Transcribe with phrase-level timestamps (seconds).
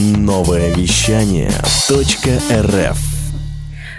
[0.00, 1.50] Новое вещание
[1.90, 2.98] .рф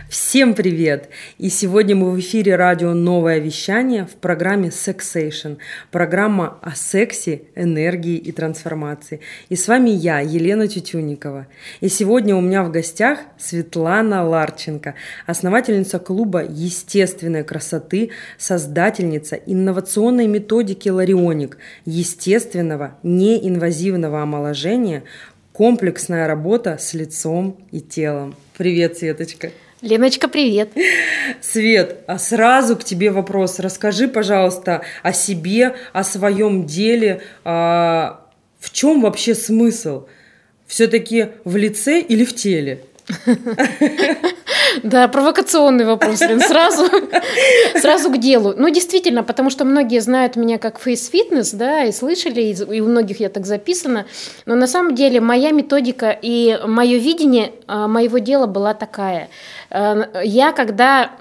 [0.10, 1.10] Всем привет!
[1.38, 5.56] И сегодня мы в эфире радио «Новое вещание» в программе «Сексейшн».
[5.92, 9.20] Программа о сексе, энергии и трансформации.
[9.50, 11.48] И с вами я, Елена Тютюникова.
[11.81, 14.95] И сегодня у меня в гостях Светлана Ларченко,
[15.27, 25.04] основательница клуба естественной красоты, создательница инновационной методики «Ларионик» естественного, неинвазивного омоложения,
[25.60, 28.34] комплексная работа с лицом и телом.
[28.58, 29.52] Привет, Светочка!
[29.81, 30.70] Леночка, привет.
[31.41, 33.59] Свет, а сразу к тебе вопрос.
[33.59, 37.23] Расскажи, пожалуйста, о себе, о своем деле.
[37.44, 38.26] А,
[38.62, 40.05] в чем вообще смысл?
[40.66, 42.86] Все-таки в лице или в теле?
[44.84, 46.86] Да, провокационный вопрос, Лен, сразу,
[47.76, 48.54] сразу к делу.
[48.55, 53.20] Ну, действительно, потому что многие знают меня как face-фитнес, да, и слышали, и у многих
[53.20, 54.05] я так записана,
[54.45, 59.30] но на самом деле моя методика и мое видение а, моего дела была такая.
[59.70, 61.11] Э, я когда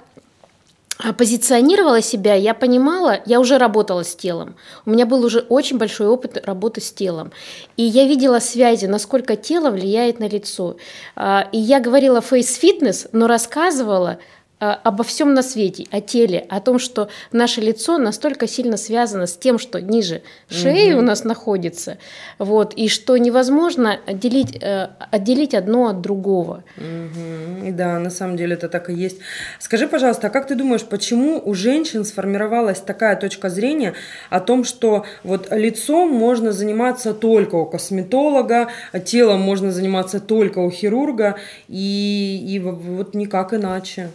[1.17, 4.55] позиционировала себя, я понимала, я уже работала с телом.
[4.85, 7.31] У меня был уже очень большой опыт работы с телом.
[7.77, 10.75] И я видела связи, насколько тело влияет на лицо.
[11.15, 14.19] А, и я говорила face-фитнес, но рассказывала
[14.59, 19.37] обо всем на свете, о теле, о том, что наше лицо настолько сильно связано с
[19.37, 20.99] тем, что ниже шеи угу.
[20.99, 21.97] у нас находится,
[22.39, 26.63] вот, и что невозможно отделить, э, отделить одно от другого.
[26.77, 27.71] Угу.
[27.71, 29.19] Да, на самом деле это так и есть.
[29.59, 33.93] Скажи, пожалуйста, а как ты думаешь, почему у женщин сформировалась такая точка зрения
[34.29, 40.59] о том, что вот лицом можно заниматься только у косметолога, а телом можно заниматься только
[40.59, 41.37] у хирурга,
[41.69, 44.09] и, и вот никак иначе?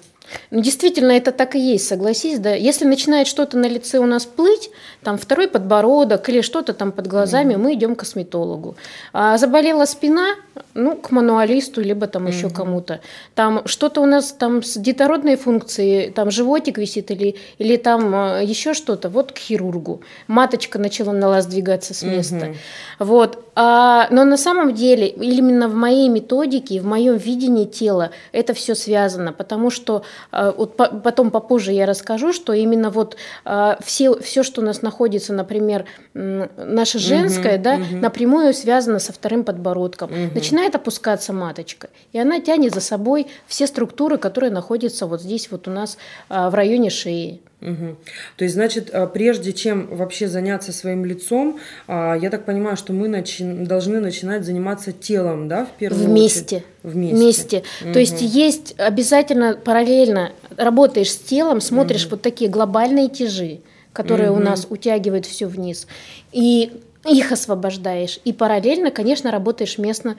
[0.51, 2.55] Ну, действительно, это так и есть, согласись, да.
[2.55, 4.71] Если начинает что-то на лице у нас плыть,
[5.03, 7.59] там второй подбородок или что-то там под глазами, mm-hmm.
[7.59, 8.77] мы идем к косметологу.
[9.13, 10.35] А заболела спина,
[10.75, 12.33] ну, к мануалисту, либо там mm-hmm.
[12.33, 13.01] еще кому-то.
[13.35, 18.41] Там что-то у нас там с детородной функцией, там животик висит или, или там а,
[18.41, 20.01] еще что-то, вот к хирургу.
[20.27, 22.37] Маточка начала на нас двигаться с места.
[22.37, 22.57] Mm-hmm.
[22.99, 23.45] Вот.
[23.57, 28.75] А, но на самом деле, именно в моей методике, в моем видении тела это все
[28.75, 34.43] связано, потому что а, вот потом попозже я расскажу, что именно вот а, все, все
[34.43, 37.97] что у нас находится, например, наше женское, угу, да, угу.
[38.01, 40.11] напрямую связано со вторым подбородком.
[40.11, 40.35] Угу.
[40.45, 45.69] Начинает опускаться маточка, и она тянет за собой все структуры, которые находятся вот здесь вот
[45.69, 45.97] у нас
[46.29, 47.41] а, в районе шеи.
[47.61, 47.97] Угу.
[48.37, 53.43] То есть, значит, прежде чем вообще заняться своим лицом, я так понимаю, что мы начи...
[53.43, 56.57] должны начинать заниматься телом, да, в первую Вместе.
[56.57, 56.65] очередь?
[56.83, 57.17] Вместе.
[57.17, 57.63] Вместе.
[57.83, 57.93] Угу.
[57.95, 62.17] То есть есть обязательно параллельно работаешь с телом, смотришь угу.
[62.17, 63.61] вот такие глобальные тяжи,
[63.95, 64.41] которые угу.
[64.41, 65.87] у нас утягивают все вниз,
[66.33, 68.21] и их освобождаешь.
[68.25, 70.17] И параллельно, конечно, работаешь местно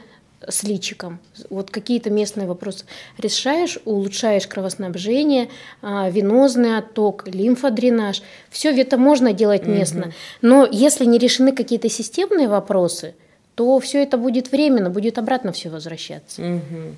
[0.47, 1.19] с личиком.
[1.49, 2.85] Вот какие-то местные вопросы
[3.17, 5.49] решаешь, улучшаешь кровоснабжение,
[5.81, 8.21] а, венозный отток, лимфодренаж.
[8.49, 10.13] Все это можно делать местно.
[10.41, 13.15] Но если не решены какие-то системные вопросы–
[13.55, 16.41] то все это будет временно, будет обратно все возвращаться.
[16.41, 16.95] Угу.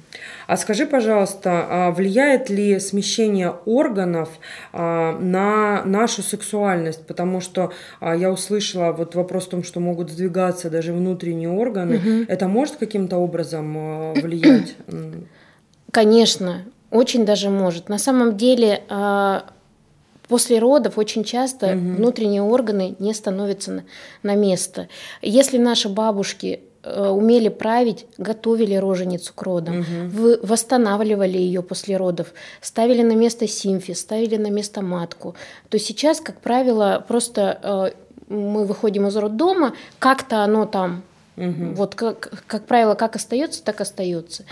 [0.47, 4.29] А скажи, пожалуйста, а влияет ли смещение органов
[4.73, 7.05] а, на нашу сексуальность?
[7.05, 11.97] Потому что а, я услышала вот вопрос в том, что могут сдвигаться даже внутренние органы.
[11.97, 12.25] Угу.
[12.27, 14.75] Это может каким-то образом влиять?
[15.91, 17.87] Конечно, очень даже может.
[17.87, 18.81] На самом деле
[20.27, 21.95] После родов очень часто угу.
[21.95, 23.83] внутренние органы не становятся на,
[24.23, 24.89] на место.
[25.21, 30.37] Если наши бабушки э, умели править, готовили роженицу к родам, угу.
[30.43, 35.35] восстанавливали ее после родов, ставили на место симфиз, ставили на место матку,
[35.69, 41.03] то сейчас, как правило, просто э, мы выходим из роддома, как-то оно там,
[41.37, 41.73] угу.
[41.75, 44.43] вот как, как правило, как остается, так остается.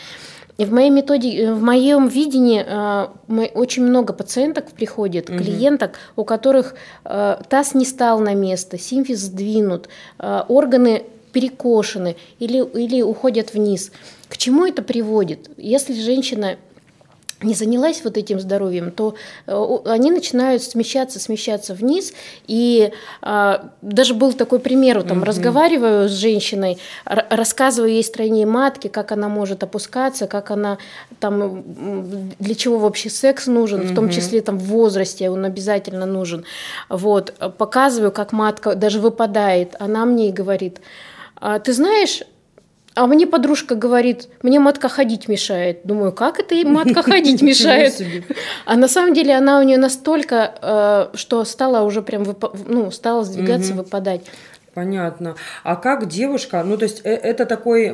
[0.58, 3.08] В моей методе, э, в моем видении э,
[3.54, 5.40] очень много пациенток приходит, угу.
[5.40, 13.02] клиенток, у которых э, таз не стал на место, симфиз сдвинут, органы перекошены или, или
[13.02, 13.92] уходят вниз.
[14.30, 15.50] К чему это приводит?
[15.58, 16.56] Если женщина
[17.42, 19.16] не занялась вот этим здоровьем, то
[19.46, 22.14] э, они начинают смещаться, смещаться вниз.
[22.48, 22.92] И
[23.22, 29.12] а, даже был такой пример, там, mm разговариваю с женщиной, рассказываю ей строение матки, как
[29.12, 30.78] она может опускаться, как она
[31.20, 31.64] там,
[32.40, 36.46] для чего вообще секс нужен, mm в том числе там в возрасте он обязательно нужен.
[36.90, 39.76] Вот, показываю, как матка даже выпадает.
[39.80, 40.80] Она мне и говорит,
[41.36, 42.22] «А ты знаешь,
[42.96, 45.82] а мне подружка говорит, мне матка ходить мешает.
[45.84, 48.02] Думаю, как это ей матка ходить мешает?
[48.66, 50.56] А на самом деле она у нее настолько,
[51.14, 52.26] э, что стала уже прям,
[52.68, 54.22] ну, стала сдвигаться, выпадать.
[54.76, 55.36] Понятно.
[55.64, 57.86] А как девушка, ну то есть э, это такой,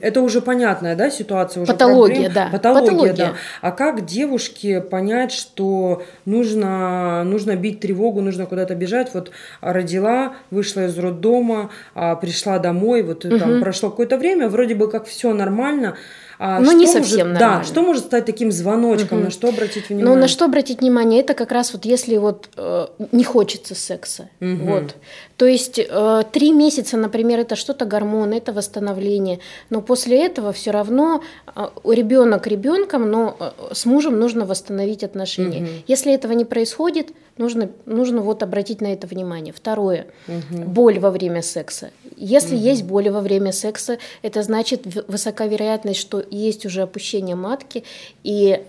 [0.00, 3.34] это уже понятная, да, ситуация уже патология, проблем, да, патология, патология, да.
[3.60, 9.14] А как девушке понять, что нужно нужно бить тревогу, нужно куда-то бежать?
[9.14, 9.30] Вот
[9.60, 13.38] родила, вышла из роддома, а, пришла домой, вот угу.
[13.38, 15.94] там прошло какое-то время, вроде бы как все нормально.
[16.40, 19.24] А Но не совсем может, Да, что может стать таким звоночком, угу.
[19.26, 20.14] на что обратить внимание?
[20.14, 24.28] Ну, на что обратить внимание, это как раз вот если вот э, не хочется секса.
[24.40, 24.56] Угу.
[24.62, 24.94] Вот.
[25.38, 29.38] То есть э, три месяца, например, это что-то гормоны, это восстановление.
[29.70, 31.22] Но после этого все равно
[31.54, 35.62] э, ребенок ребенком, но э, с мужем нужно восстановить отношения.
[35.62, 35.68] Угу.
[35.86, 39.54] Если этого не происходит, нужно, нужно вот обратить на это внимание.
[39.54, 40.64] Второе, угу.
[40.64, 41.92] боль во время секса.
[42.16, 42.64] Если угу.
[42.64, 47.84] есть боль во время секса, это значит высока вероятность, что есть уже опущение матки,
[48.24, 48.60] и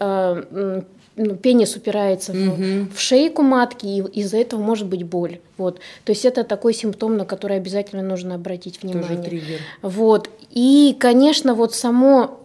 [1.20, 2.40] ну, пенис упирается угу.
[2.40, 5.40] в, в шейку матки, и из-за этого может быть боль.
[5.58, 5.80] Вот.
[6.06, 9.18] То есть это такой симптом, на который обязательно нужно обратить внимание.
[9.18, 9.60] Тоже триггер.
[9.82, 10.30] Вот.
[10.52, 12.40] И, конечно, вот само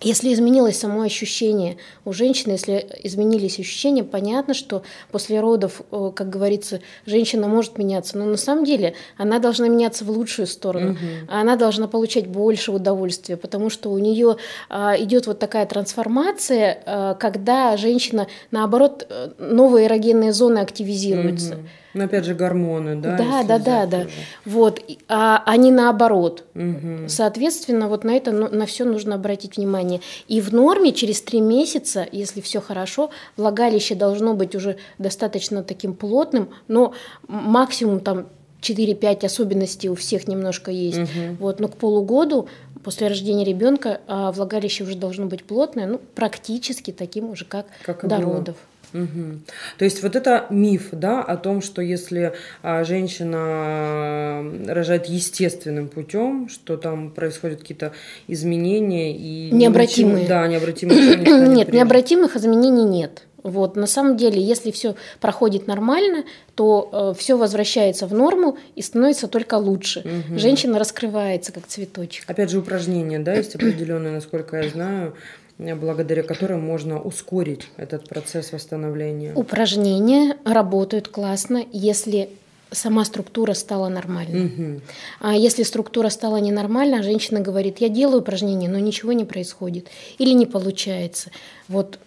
[0.00, 6.30] если изменилось само ощущение у женщины, если изменились ощущения, понятно, что после родов, э, как
[6.30, 10.92] говорится, женщина может меняться, но на самом деле она должна меняться в лучшую сторону.
[10.92, 10.98] Угу.
[11.28, 14.36] Она должна получать больше удовольствия, потому что у нее
[14.68, 21.54] а, идет вот такая трансформация, а, когда женщина, наоборот, э, новые эрогенные зоны активизируются.
[21.54, 21.62] Угу.
[21.94, 23.16] Но опять же гормоны, да?
[23.16, 24.06] Да, да, да, да.
[24.44, 26.44] Вот, а, а не наоборот.
[26.54, 27.08] Угу.
[27.08, 30.00] Соответственно, вот на это ну, на все нужно обратить внимание.
[30.26, 35.94] И в норме через три месяца, если все хорошо, влагалище должно быть уже достаточно таким
[35.94, 36.92] плотным, но
[37.26, 38.26] максимум там
[38.60, 40.98] 4-5 особенностей у всех немножко есть.
[40.98, 41.36] Угу.
[41.40, 42.48] Вот, но к полугоду
[42.82, 48.06] после рождения ребенка а влагалище уже должно быть плотное, ну, практически таким уже, как, как
[48.06, 48.56] до родов.
[48.92, 49.40] Угу.
[49.78, 52.32] То есть вот это миф, да, о том, что если
[52.62, 57.92] а, женщина рожает естественным путем, что там происходят какие-то
[58.26, 61.16] изменения и необратимые, ничего, да, необратимые.
[61.48, 63.24] Нет, необратимых изменений нет.
[63.42, 66.24] Вот, на самом деле, если все проходит нормально,
[66.54, 70.00] то э, все возвращается в норму и становится только лучше.
[70.00, 70.38] Угу.
[70.38, 72.24] Женщина раскрывается как цветочек.
[72.26, 75.14] Опять же, упражнения, да, есть определенные, насколько я знаю
[75.58, 79.34] благодаря которым можно ускорить этот процесс восстановления.
[79.34, 82.30] Упражнения работают классно, если
[82.70, 84.46] сама структура стала нормальной.
[84.46, 84.80] Угу.
[85.20, 89.88] А если структура стала ненормальной, женщина говорит, я делаю упражнения, но ничего не происходит
[90.18, 91.30] или не получается.
[91.66, 91.98] Вот.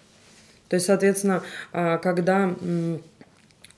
[0.69, 1.43] То есть, соответственно,
[1.73, 2.55] а, когда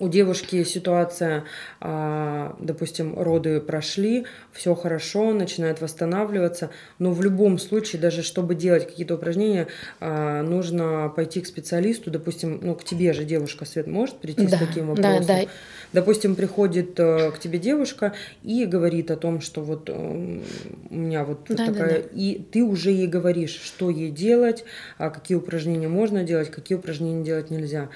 [0.03, 1.45] у девушки ситуация,
[1.79, 8.85] а, допустим, роды прошли, все хорошо, начинает восстанавливаться, но в любом случае, даже чтобы делать
[8.85, 9.67] какие-то упражнения,
[10.01, 14.57] а, нужно пойти к специалисту, допустим, ну, к тебе же девушка, Свет, может прийти да,
[14.57, 15.25] с таким вопросом?
[15.25, 15.49] Да, да.
[15.93, 20.39] Допустим, приходит э, к тебе девушка и говорит о том, что вот э,
[20.89, 21.73] у меня вот да, такая...
[21.75, 22.09] Да, да.
[22.13, 24.65] И ты уже ей говоришь, что ей делать,
[24.97, 27.89] а какие упражнения можно делать, какие упражнения делать нельзя.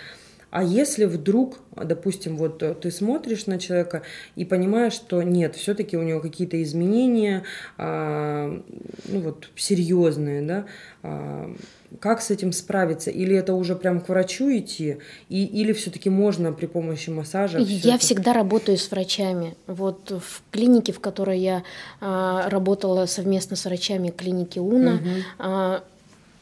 [0.49, 4.03] А если вдруг, допустим, вот э, ты смотришь на человека
[4.35, 7.43] и понимаешь, что нет, все-таки у него какие-то изменения,
[7.77, 8.61] а,
[9.07, 10.65] ну вот серьезные, да,
[11.03, 11.53] а,
[11.99, 13.11] как с этим справиться?
[13.11, 14.97] Или это уже прям к врачу идти?
[15.29, 17.59] И, или все-таки можно при помощи массажа?
[17.59, 18.03] Я это...
[18.03, 19.55] всегда работаю с врачами.
[19.67, 21.63] Вот в клинике, в которой я
[21.99, 25.83] а, работала совместно с врачами клиники УНА, угу.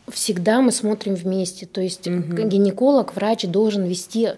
[0.07, 1.65] Всегда мы смотрим вместе.
[1.65, 2.47] То есть угу.
[2.47, 4.29] гинеколог, врач должен вести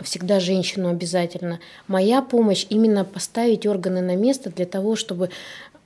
[0.00, 1.60] всегда женщину обязательно.
[1.86, 5.30] Моя помощь именно поставить органы на место для того, чтобы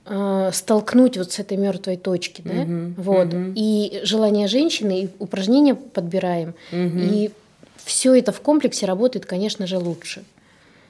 [0.05, 2.93] э, столкнуть вот с этой мертвой точки, да, угу.
[2.97, 3.33] вот.
[3.33, 3.53] Угу.
[3.55, 6.97] И желание женщины, и упражнения подбираем, угу.
[6.97, 7.31] и
[7.83, 10.23] все это в комплексе работает, конечно же, лучше.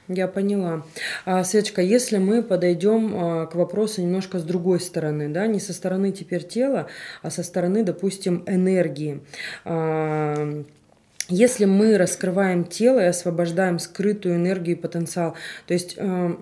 [0.08, 0.84] Я поняла.
[1.26, 5.74] А, Светочка, если мы подойдем а, к вопросу немножко с другой стороны, да, не со
[5.74, 6.86] стороны теперь тела,
[7.20, 9.20] а со стороны, допустим, энергии.
[9.66, 10.64] А,
[11.28, 15.34] если мы раскрываем тело и освобождаем скрытую энергию и потенциал,
[15.66, 16.38] то есть а,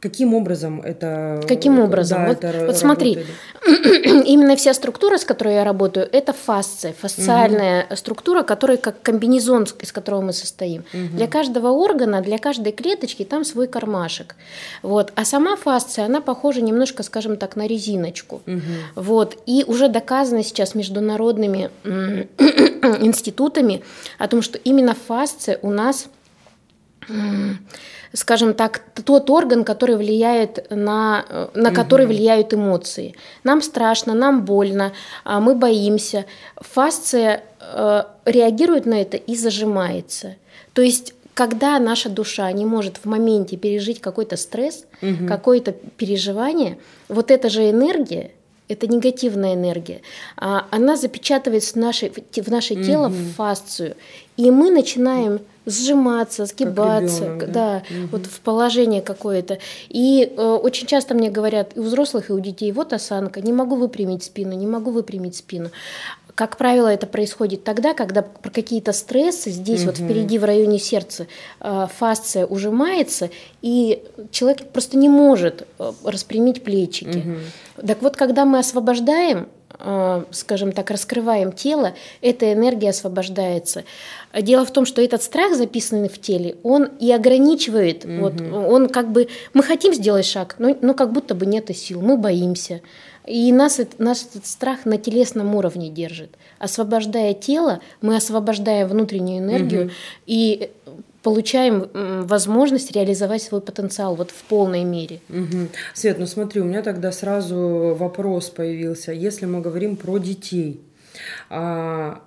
[0.00, 1.40] Каким образом это?
[1.46, 2.18] Каким образом?
[2.22, 3.18] Да, вот, это вот смотри,
[3.66, 7.96] именно вся структура, с которой я работаю, это фасция, фасциальная угу.
[7.96, 10.84] структура, которая как комбинезон, из которого мы состоим.
[10.92, 11.16] Угу.
[11.16, 14.36] Для каждого органа, для каждой клеточки там свой кармашек.
[14.82, 15.12] Вот.
[15.14, 18.42] А сама фасция, она похожа немножко, скажем так, на резиночку.
[18.46, 18.60] Угу.
[18.94, 19.36] Вот.
[19.46, 23.82] И уже доказано сейчас международными институтами
[24.18, 26.08] о том, что именно фасция у нас
[28.12, 32.14] скажем так, тот орган, который влияет на, на который угу.
[32.14, 33.14] влияют эмоции.
[33.44, 34.92] Нам страшно, нам больно,
[35.24, 36.24] а мы боимся.
[36.56, 40.36] Фасция э, реагирует на это и зажимается.
[40.72, 45.28] То есть когда наша душа не может в моменте пережить какой-то стресс, угу.
[45.28, 48.32] какое-то переживание, вот эта же энергия,
[48.66, 50.00] это негативная энергия,
[50.36, 53.14] а, она запечатывается в наше, в наше тело угу.
[53.14, 53.94] в фасцию,
[54.36, 55.38] и мы начинаем
[55.68, 58.08] сжиматься, сгибаться, ребенок, да, да угу.
[58.12, 59.58] вот в положение какое-то.
[59.88, 63.52] И э, очень часто мне говорят и у взрослых, и у детей, вот осанка, не
[63.52, 65.70] могу выпрямить спину, не могу выпрямить спину.
[66.34, 69.90] Как правило, это происходит тогда, когда про какие-то стрессы здесь угу.
[69.90, 71.26] вот впереди в районе сердца
[71.60, 77.18] э, фасция ужимается, и человек просто не может э, распрямить плечики.
[77.18, 77.86] Угу.
[77.86, 79.48] Так вот, когда мы освобождаем
[80.30, 83.84] скажем так, раскрываем тело, эта энергия освобождается.
[84.34, 88.04] Дело в том, что этот страх, записанный в теле, он и ограничивает.
[88.04, 88.14] Угу.
[88.14, 92.00] Вот, он как бы, мы хотим сделать шаг, но, но как будто бы нет сил,
[92.00, 92.80] мы боимся.
[93.26, 96.30] И нас, нас этот страх на телесном уровне держит.
[96.58, 99.92] Освобождая тело, мы освобождаем внутреннюю энергию угу.
[100.26, 100.70] и
[101.28, 101.90] получаем
[102.26, 105.20] возможность реализовать свой потенциал вот в полной мере.
[105.28, 105.68] Угу.
[105.92, 109.12] Свет, ну смотри, у меня тогда сразу вопрос появился.
[109.12, 110.80] Если мы говорим про детей,
[111.50, 112.22] а,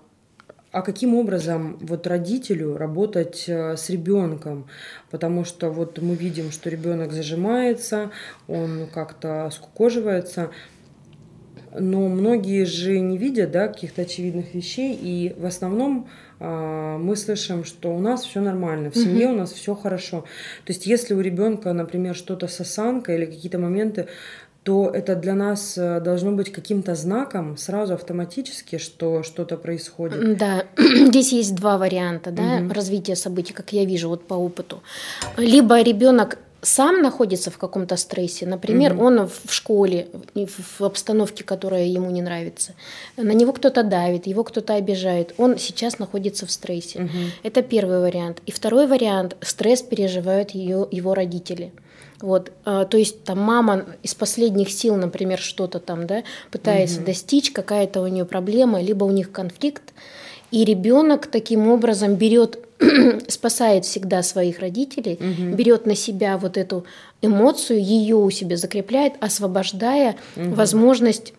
[0.71, 4.67] а каким образом вот родителю работать э, с ребенком?
[5.09, 8.11] Потому что вот мы видим, что ребенок зажимается,
[8.47, 10.51] он как-то скукоживается
[11.73, 16.09] но многие же не видят да, каких-то очевидных вещей, и в основном
[16.41, 20.21] мы слышим, что у нас все нормально, в семье у нас все хорошо.
[20.65, 24.07] То есть если у ребенка, например, что-то с осанкой или какие-то моменты,
[24.63, 30.37] то это для нас э, должно быть каким-то знаком сразу автоматически, что что-то происходит.
[30.37, 32.73] Да, здесь есть два варианта да, угу.
[32.73, 34.83] развития событий, как я вижу вот по опыту.
[35.37, 39.05] Либо ребенок сам находится в каком-то стрессе, например, угу.
[39.05, 42.73] он в школе, в обстановке, которая ему не нравится,
[43.17, 47.03] на него кто-то давит, его кто-то обижает, он сейчас находится в стрессе.
[47.03, 47.17] Угу.
[47.43, 48.41] Это первый вариант.
[48.45, 51.71] И второй вариант– стресс переживают ее, его родители.
[52.21, 57.07] Вот, а, то есть там мама из последних сил, например, что-то там, да, пытается угу.
[57.07, 59.93] достичь, какая-то у нее проблема, либо у них конфликт,
[60.51, 62.59] и ребенок таким образом берет
[63.27, 65.55] спасает всегда своих родителей, угу.
[65.55, 66.85] берет на себя вот эту
[67.21, 70.55] эмоцию, ее у себя закрепляет, освобождая угу.
[70.55, 71.33] возможность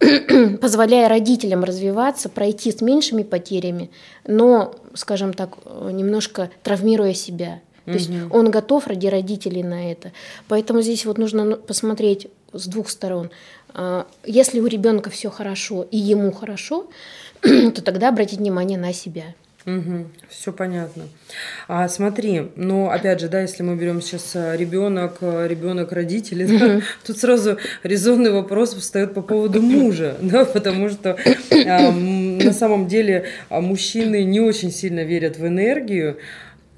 [0.60, 3.90] позволяя родителям развиваться, пройти с меньшими потерями,
[4.26, 5.58] но, скажем так,
[5.92, 7.60] немножко травмируя себя.
[7.84, 10.12] То есть он готов ради родителей на это.
[10.48, 13.30] Поэтому здесь вот нужно ну, посмотреть с двух сторон.
[13.74, 16.88] А, если у ребенка все хорошо и ему хорошо,
[17.40, 19.34] то тогда обратить внимание на себя.
[19.66, 21.04] Угу, все понятно.
[21.68, 26.46] А смотри, ну опять же, да, если мы берем сейчас э, ребенок, э, ребенок родители,
[26.46, 31.16] да, тут сразу резонный вопрос встает по поводу мужа, да, потому что
[31.50, 36.16] а, на самом деле а, мужчины не очень сильно верят в энергию,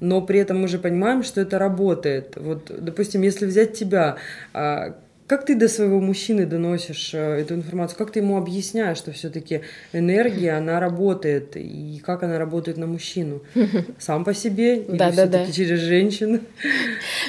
[0.01, 2.33] но при этом мы же понимаем, что это работает.
[2.35, 4.17] Вот, допустим, если взять тебя,
[4.53, 4.95] а,
[5.27, 7.97] как ты до своего мужчины доносишь э, эту информацию?
[7.97, 9.61] Как ты ему объясняешь, что все-таки
[9.93, 13.41] энергия, она работает, и как она работает на мужчину?
[13.99, 15.51] Сам по себе или да, все-таки да, да.
[15.51, 16.39] через женщину?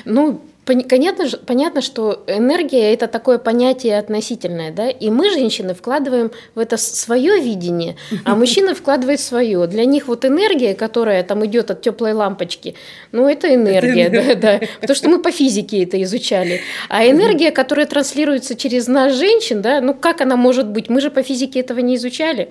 [0.05, 6.59] Ну, Понятно, понятно, что энергия это такое понятие относительное, да, и мы, женщины, вкладываем в
[6.59, 9.67] это свое видение, а мужчины вкладывают свое.
[9.67, 12.77] Для них вот энергия, которая там идет от теплой лампочки,
[13.13, 16.63] ну это энергия, да, да, потому что мы по физике это изучали.
[16.89, 20.89] А энергия, которая транслируется через нас, женщин, да, ну как она может быть?
[20.89, 22.49] Мы же по физике этого не изучали,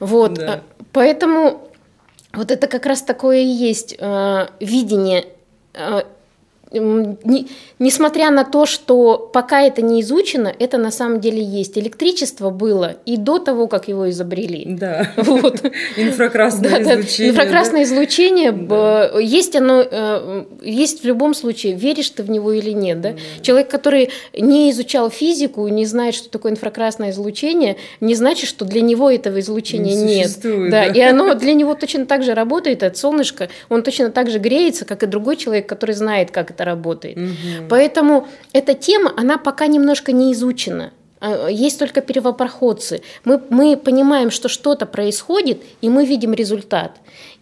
[0.00, 0.62] вот, да.
[0.92, 1.70] поэтому
[2.32, 5.26] вот это как раз такое и есть э, видение
[5.72, 6.02] э,
[6.78, 11.78] не, несмотря на то, что пока это не изучено, это на самом деле есть.
[11.78, 14.64] Электричество было и до того, как его изобрели.
[14.66, 15.12] Да.
[15.16, 15.62] Вот.
[15.96, 17.32] Инфракрасное да, излучение.
[17.32, 17.42] Да.
[17.42, 17.82] Инфракрасное да?
[17.84, 19.18] излучение да.
[19.18, 23.00] есть оно, э, есть в любом случае, веришь ты в него или нет.
[23.00, 23.12] Да?
[23.12, 23.18] Да.
[23.42, 28.80] Человек, который не изучал физику, не знает, что такое инфракрасное излучение, не значит, что для
[28.80, 30.30] него этого излучения не нет.
[30.42, 30.70] Да.
[30.70, 34.38] да, и оно для него точно так же работает от солнышка, он точно так же
[34.38, 37.16] греется, как и другой человек, который знает, как это работает.
[37.16, 37.68] Угу.
[37.68, 40.92] Поэтому эта тема, она пока немножко не изучена.
[41.20, 43.02] А, есть только первопроходцы.
[43.24, 46.96] Мы, мы понимаем, что что-то происходит, и мы видим результат.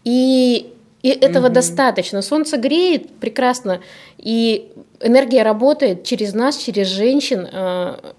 [0.04, 1.54] И, и этого угу.
[1.54, 2.22] достаточно.
[2.22, 3.80] Солнце греет прекрасно,
[4.18, 8.14] и энергия работает через нас, через женщин а,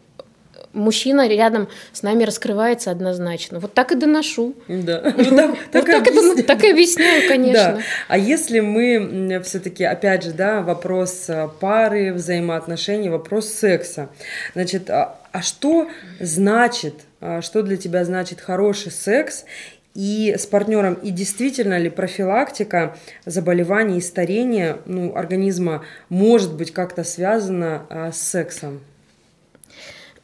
[0.74, 3.60] мужчина рядом с нами раскрывается однозначно.
[3.60, 4.56] Вот так и доношу.
[4.68, 5.14] Да.
[5.34, 7.76] Вот так, так, так, и, так и объясняю, конечно.
[7.76, 7.80] Да.
[8.08, 14.10] А если мы все-таки, опять же, да, вопрос э, пары, взаимоотношений, вопрос секса.
[14.54, 15.90] Значит, а, а что
[16.20, 19.46] значит, а, что для тебя значит хороший секс?
[19.96, 27.04] и с партнером, и действительно ли профилактика заболеваний и старения ну, организма может быть как-то
[27.04, 28.82] связана а, с сексом?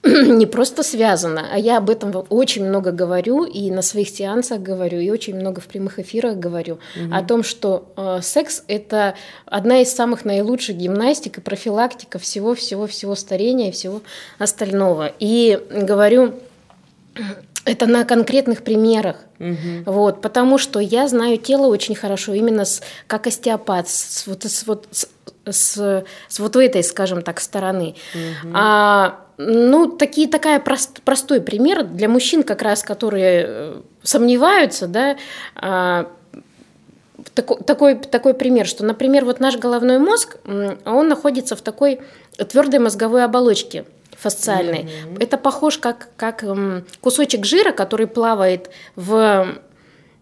[0.04, 5.00] не просто связано, а я об этом очень много говорю и на своих сеансах говорю,
[5.00, 7.14] и очень много в прямых эфирах говорю угу.
[7.14, 9.16] о том, что э, секс это
[9.46, 14.02] одна из самых наилучших гимнастик и профилактика всего-всего-всего старения и всего
[14.38, 15.12] остального.
[15.20, 16.36] И говорю
[17.66, 19.18] это на конкретных примерах.
[19.40, 19.84] Угу.
[19.86, 24.66] Вот, потому что я знаю тело очень хорошо, именно с, как остеопат, с, вот, с,
[24.66, 25.10] вот, с,
[25.46, 27.96] с, с вот этой, скажем так, стороны.
[28.16, 28.52] Угу.
[28.54, 35.16] А ну, такие, такая прост, простой пример для мужчин, как раз, которые э, сомневаются, да,
[35.56, 36.12] а,
[37.34, 40.40] такой, такой, такой пример, что, например, вот наш головной мозг,
[40.86, 42.02] он находится в такой
[42.50, 44.80] твердой мозговой оболочке фасциальной.
[44.80, 45.24] Mm-hmm.
[45.24, 46.44] Это похож как, как
[47.00, 49.56] кусочек жира, который плавает в,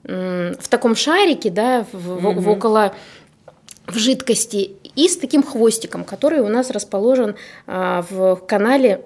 [0.04, 2.40] в таком шарике, да, в, mm-hmm.
[2.40, 2.94] в, около
[3.88, 9.02] в жидкости и с таким хвостиком, который у нас расположен а, в канале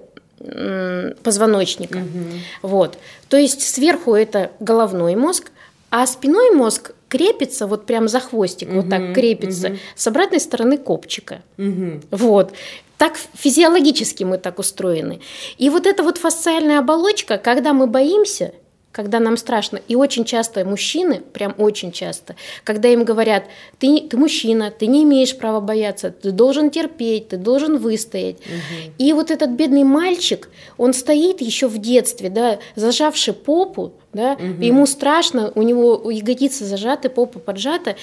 [1.22, 1.98] позвоночника.
[1.98, 2.68] Угу.
[2.68, 2.98] Вот.
[3.28, 5.52] То есть сверху это головной мозг,
[5.90, 9.76] а спиной мозг крепится вот прям за хвостик, угу, вот так крепится, угу.
[9.94, 11.42] с обратной стороны копчика.
[11.58, 12.00] Угу.
[12.10, 12.52] Вот.
[12.98, 15.20] Так физиологически мы так устроены.
[15.58, 18.52] И вот эта вот фасциальная оболочка, когда мы боимся,
[18.92, 19.80] когда нам страшно.
[19.88, 23.44] И очень часто мужчины, прям очень часто, когда им говорят,
[23.78, 28.36] ты, ты мужчина, ты не имеешь права бояться, ты должен терпеть, ты должен выстоять.
[28.36, 28.92] Угу.
[28.98, 34.62] И вот этот бедный мальчик, он стоит еще в детстве, да, зажавший попу, да, угу.
[34.62, 37.96] ему страшно, у него ягодицы зажаты, попа поджата,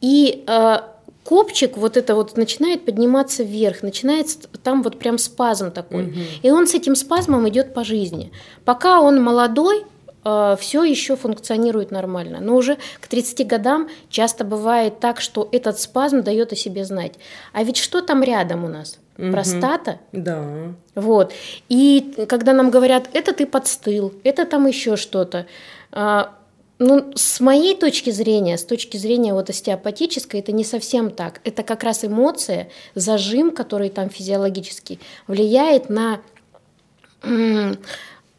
[0.00, 0.76] и э,
[1.24, 6.06] копчик вот это вот начинает подниматься вверх, начинается там вот прям спазм такой.
[6.06, 6.18] Угу.
[6.42, 8.32] И он с этим спазмом идет по жизни.
[8.64, 9.84] Пока он молодой,
[10.22, 12.38] все еще функционирует нормально.
[12.40, 17.14] Но уже к 30 годам часто бывает так, что этот спазм дает о себе знать.
[17.52, 18.98] А ведь что там рядом у нас?
[19.18, 19.32] Угу.
[19.32, 19.98] Простата?
[20.12, 20.72] Да.
[20.94, 21.32] Вот.
[21.68, 25.46] И когда нам говорят, это ты подстыл, это там еще что-то.
[25.90, 26.34] А,
[26.78, 31.40] ну, с моей точки зрения, с точки зрения вот остеопатической, это не совсем так.
[31.44, 36.20] Это как раз эмоция, зажим, который там физиологически влияет на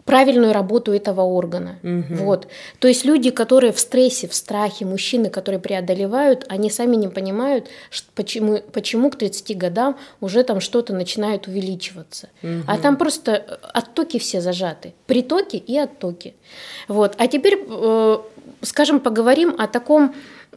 [0.06, 1.80] правильную работу этого органа.
[1.84, 2.24] Угу.
[2.24, 2.48] Вот.
[2.80, 7.68] То есть люди, которые в стрессе, в страхе, мужчины, которые преодолевают, они сами не понимают,
[7.90, 12.30] что, почему, почему к 30 годам уже там что-то начинает увеличиваться.
[12.42, 12.64] Угу.
[12.68, 14.94] А там просто оттоки все зажаты.
[15.08, 16.34] Притоки и оттоки.
[16.88, 17.16] Вот.
[17.18, 18.18] А теперь, э,
[18.62, 20.14] скажем, поговорим о таком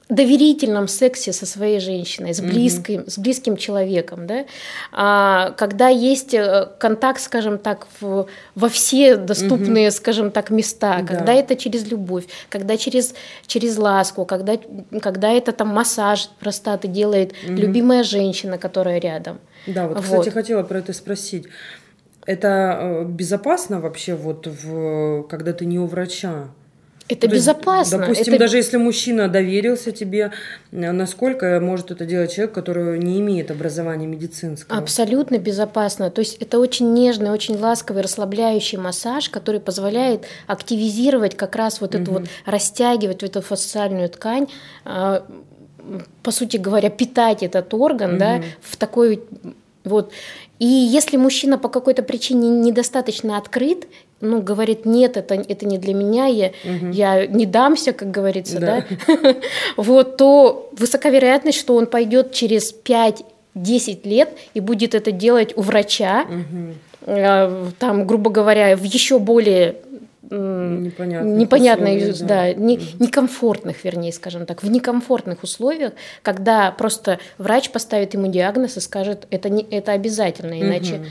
[0.09, 3.11] доверительном сексе со своей женщиной, с близким, mm-hmm.
[3.11, 4.45] с близким человеком, да,
[4.93, 9.91] а, когда есть э, контакт, скажем так, в, во все доступные, mm-hmm.
[9.91, 11.07] скажем так, места, да.
[11.07, 13.15] когда это через любовь, когда через,
[13.49, 14.59] через ласку, когда,
[15.03, 17.57] когда это там массаж простаты делает mm-hmm.
[17.57, 19.41] любимая женщина, которая рядом.
[19.67, 21.47] Да, вот, вот, кстати, хотела про это спросить.
[22.27, 26.49] Это э, безопасно вообще, вот в, когда ты не у врача?
[27.09, 27.97] Это То безопасно.
[27.97, 28.45] Есть, допустим, это...
[28.45, 30.33] даже если мужчина доверился тебе,
[30.73, 34.79] э, насколько может это делать человек, который не имеет образования медицинского?
[34.79, 36.11] Абсолютно безопасно.
[36.11, 41.95] То есть это очень нежный, очень ласковый, расслабляющий массаж, который позволяет активизировать как раз вот
[41.95, 42.03] угу.
[42.03, 44.49] эту вот, растягивать эту фасциальную ткань,
[44.85, 45.25] а,
[46.25, 48.19] по сути говоря, питать этот орган, угу.
[48.19, 49.23] да, в такой
[49.85, 50.13] вот.
[50.59, 53.87] И если мужчина по какой-то причине недостаточно открыт,
[54.21, 56.91] ну, говорит, нет, это, это не для меня, я, угу.
[56.91, 59.37] я не дамся, как говорится, да, да?
[59.77, 65.63] вот, то высока вероятность, что он пойдет через 5-10 лет и будет это делать у
[65.63, 67.73] врача, угу.
[67.79, 69.77] там, грубо говоря, в еще более
[70.31, 77.71] непонятных, непонятных да, да не, некомфортных, вернее, скажем так, в некомфортных условиях, когда просто врач
[77.71, 80.95] поставит ему диагноз и скажет, это, не, это обязательно, иначе...
[80.97, 81.05] Угу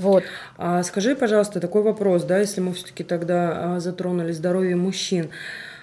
[0.00, 0.24] вот.
[0.56, 5.28] А скажи, пожалуйста, такой вопрос, да, если мы все-таки тогда а, затронули здоровье мужчин,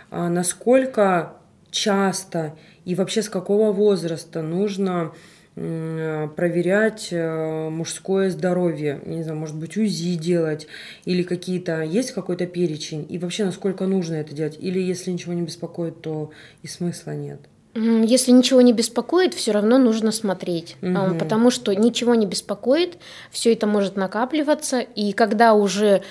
[0.09, 1.33] а насколько
[1.69, 5.11] часто и вообще с какого возраста нужно
[5.55, 10.67] проверять э, мужское здоровье, не знаю, может быть, УЗИ делать
[11.05, 15.41] или какие-то, есть какой-то перечень, и вообще насколько нужно это делать, или если ничего не
[15.41, 16.29] беспокоит, то
[16.61, 17.39] и смысла нет.
[17.77, 21.15] Если ничего не беспокоит, все равно нужно смотреть, угу.
[21.19, 22.97] потому что ничего не беспокоит,
[23.31, 26.01] все это может накапливаться, и когда уже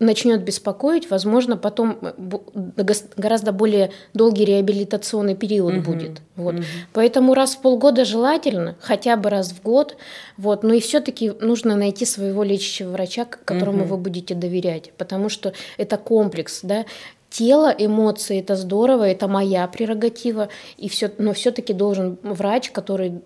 [0.00, 2.84] начнет беспокоить, возможно, потом э,
[3.16, 5.92] гораздо более долгий реабилитационный период угу.
[5.92, 6.20] будет.
[6.36, 6.54] Вот.
[6.54, 6.62] Угу.
[6.92, 9.96] Поэтому раз в полгода желательно, хотя бы раз в год.
[10.36, 10.62] Вот.
[10.64, 13.90] Но и все-таки нужно найти своего лечащего врача, которому угу.
[13.90, 16.60] вы будете доверять, потому что это комплекс.
[16.62, 16.84] Да?
[17.30, 23.20] Тело, эмоции это здорово, это моя прерогатива, и все, но все-таки должен врач, который,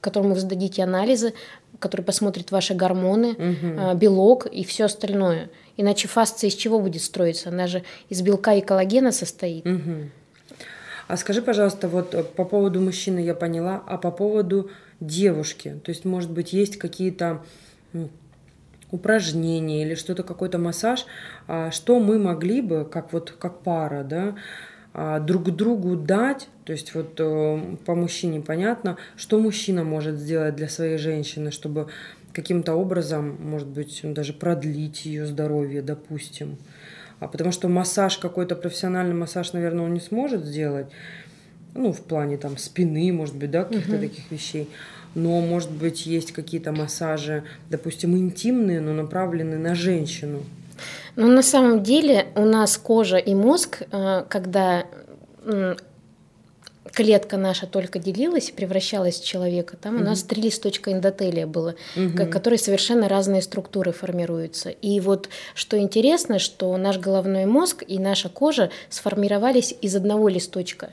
[0.00, 1.34] которому вы сдадите анализы,
[1.78, 3.96] который посмотрит ваши гормоны, угу.
[3.96, 5.50] белок и все остальное.
[5.76, 7.50] Иначе фасция из чего будет строиться?
[7.50, 9.66] Она же из белка и коллагена состоит.
[9.66, 10.10] Угу.
[11.08, 15.90] А скажи, пожалуйста, вот э, по поводу мужчины я поняла, а по поводу девушки, то
[15.90, 17.42] есть, может быть, есть какие-то
[18.96, 21.06] упражнения или что-то, какой-то массаж,
[21.46, 24.34] а, что мы могли бы, как вот как пара, да,
[24.92, 30.56] а, друг другу дать, то есть вот э, по мужчине понятно, что мужчина может сделать
[30.56, 31.88] для своей женщины, чтобы
[32.32, 36.56] каким-то образом, может быть, даже продлить ее здоровье, допустим.
[37.20, 40.86] А потому что массаж, какой-то профессиональный массаж, наверное, он не сможет сделать,
[41.74, 44.00] ну, в плане там спины, может быть, да, каких-то угу.
[44.00, 44.68] таких вещей
[45.16, 50.42] но, может быть, есть какие-то массажи, допустим, интимные, но направленные на женщину.
[51.16, 54.84] Ну, на самом деле у нас кожа и мозг, э, когда
[56.92, 60.02] клетка наша только делилась и превращалась в человека, там угу.
[60.02, 62.26] у нас три листочка эндотелия было, угу.
[62.30, 64.70] которые совершенно разные структуры формируются.
[64.70, 70.90] И вот что интересно, что наш головной мозг и наша кожа сформировались из одного листочка.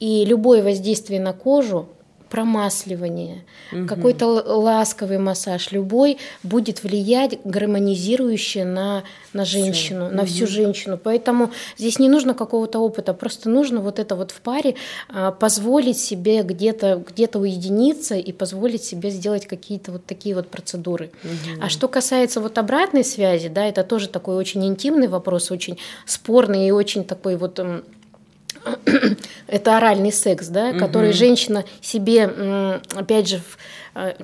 [0.00, 1.88] И любое воздействие на кожу
[2.28, 3.86] промасливание, угу.
[3.86, 10.14] какой-то ласковый массаж, любой будет влиять гармонизирующе на, на женщину, Все.
[10.14, 10.28] на угу.
[10.28, 10.98] всю женщину.
[11.02, 14.74] Поэтому здесь не нужно какого-то опыта, просто нужно вот это вот в паре
[15.08, 21.10] а, позволить себе где-то где уединиться и позволить себе сделать какие-то вот такие вот процедуры.
[21.22, 21.62] Угу.
[21.62, 26.68] А что касается вот обратной связи, да, это тоже такой очень интимный вопрос, очень спорный
[26.68, 27.60] и очень такой вот
[29.46, 30.78] это оральный секс, да, угу.
[30.78, 33.40] который женщина себе, опять же,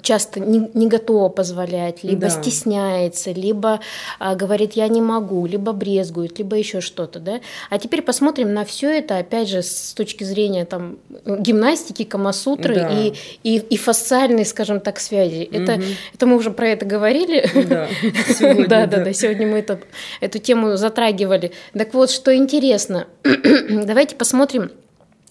[0.02, 2.30] часто не, не готова позволять, либо да.
[2.30, 3.80] стесняется, либо
[4.18, 7.40] а, говорит я не могу, либо брезгует, либо еще что-то, да.
[7.70, 12.90] А теперь посмотрим на все это, опять же, с точки зрения там гимнастики, камасутры да.
[12.90, 15.48] и, и, и фасциальной, скажем так, связи.
[15.50, 15.62] Угу.
[15.62, 15.80] Это,
[16.14, 17.48] это мы уже про это говорили.
[17.68, 17.88] Да,
[18.28, 19.80] сегодня, да, да, да, сегодня мы это,
[20.20, 21.52] эту тему затрагивали.
[21.72, 24.70] Так вот, что интересно, давайте посмотрим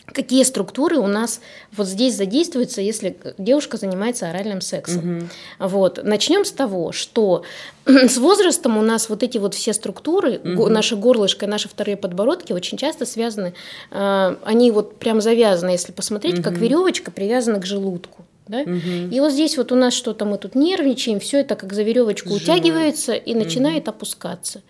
[0.05, 1.39] какие структуры у нас
[1.71, 5.17] вот здесь задействуются, если девушка занимается оральным сексом.
[5.17, 5.27] Угу.
[5.69, 6.03] Вот.
[6.03, 7.43] Начнем с того, что
[7.85, 10.67] с возрастом у нас вот эти вот все структуры, угу.
[10.67, 13.53] наше горлышко, наши вторые подбородки очень часто связаны,
[13.91, 16.43] э, они вот прям завязаны, если посмотреть, угу.
[16.43, 18.25] как веревочка привязана к желудку.
[18.47, 18.59] Да?
[18.59, 19.09] Угу.
[19.11, 22.29] И вот здесь вот у нас что-то мы тут нервничаем, все это как за веревочку
[22.29, 22.43] Сжимает.
[22.43, 23.91] утягивается и начинает угу.
[23.91, 24.61] опускаться.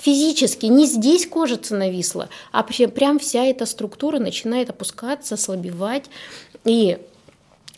[0.00, 6.04] Физически не здесь кожица нависла, а прям вся эта структура начинает опускаться, ослабевать
[6.64, 6.96] и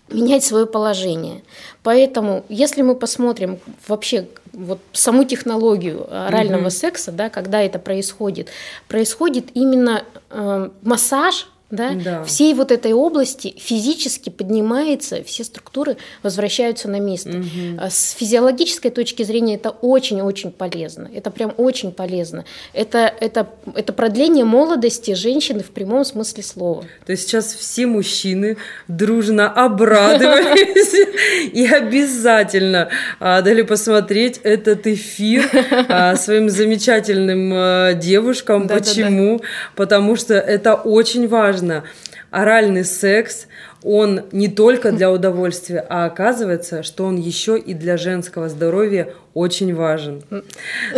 [0.08, 1.42] менять свое положение.
[1.82, 3.58] Поэтому, если мы посмотрим
[3.88, 6.70] вообще вот саму технологию орального угу.
[6.70, 8.50] секса, да, когда это происходит,
[8.87, 11.94] происходит именно э, массаж да?
[11.94, 12.24] Да.
[12.24, 17.30] всей вот этой области физически поднимается, все структуры возвращаются на место.
[17.30, 17.88] Угу.
[17.90, 21.11] С физиологической точки зрения это очень-очень полезно.
[21.14, 22.44] Это прям очень полезно.
[22.74, 26.85] Это, это, это продление молодости женщины в прямом смысле слова.
[27.06, 30.94] То есть сейчас все мужчины дружно обрадовались
[31.54, 35.48] и обязательно а, дали посмотреть этот эфир
[35.88, 38.68] а, своим замечательным девушкам.
[38.68, 39.40] Почему?
[39.74, 41.85] Потому что это очень важно важно,
[42.31, 43.46] оральный секс,
[43.83, 49.75] он не только для удовольствия, а оказывается, что он еще и для женского здоровья очень
[49.75, 50.22] важен.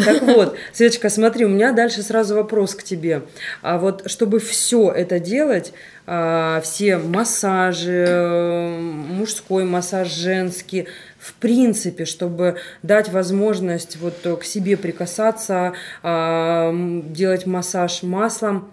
[0.04, 3.22] Так вот, Светочка, смотри, у меня дальше сразу вопрос к тебе.
[3.62, 5.72] А вот чтобы все это делать,
[6.06, 15.72] а, все массажи, мужской массаж, женский, в принципе, чтобы дать возможность вот к себе прикасаться,
[16.02, 16.72] а,
[17.08, 18.68] делать массаж маслом,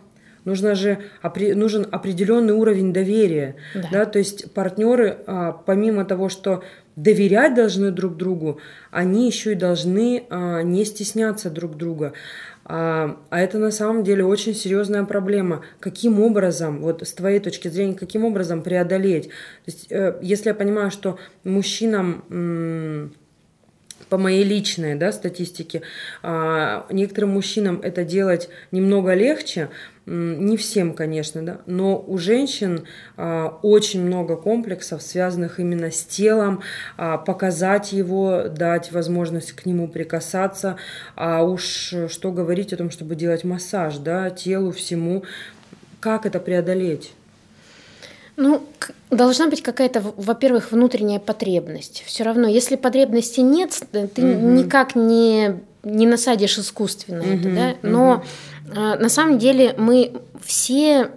[0.46, 3.56] нужно же, нужен определенный уровень доверия.
[3.74, 3.90] Да.
[3.92, 4.06] Да?
[4.06, 6.64] То есть партнеры, а, помимо того, что
[6.96, 12.14] доверять должны друг другу, они еще и должны а, не стесняться друг друга.
[12.66, 15.62] А, а это на самом деле очень серьезная проблема.
[15.80, 19.30] Каким образом, вот с твоей точки зрения, каким образом преодолеть?
[19.66, 23.12] То есть, э, если я понимаю, что мужчинам
[24.10, 25.84] по моей личной да, статистике,
[26.22, 29.70] некоторым мужчинам это делать немного легче,
[30.06, 32.86] не всем, конечно, да, но у женщин
[33.18, 36.62] а, очень много комплексов, связанных именно с телом,
[36.98, 40.78] а, показать его, дать возможность к нему прикасаться,
[41.16, 45.24] а уж что говорить о том, чтобы делать массаж, да, телу, всему,
[46.00, 47.14] как это преодолеть?
[48.38, 48.64] Ну,
[49.12, 52.04] должна быть какая-то, во-первых, внутренняя потребность.
[52.08, 54.50] Все равно, если потребности нет, ты угу.
[54.50, 58.24] никак не не насадишь искусственно угу, это, да, но угу.
[58.74, 61.12] На самом деле мы все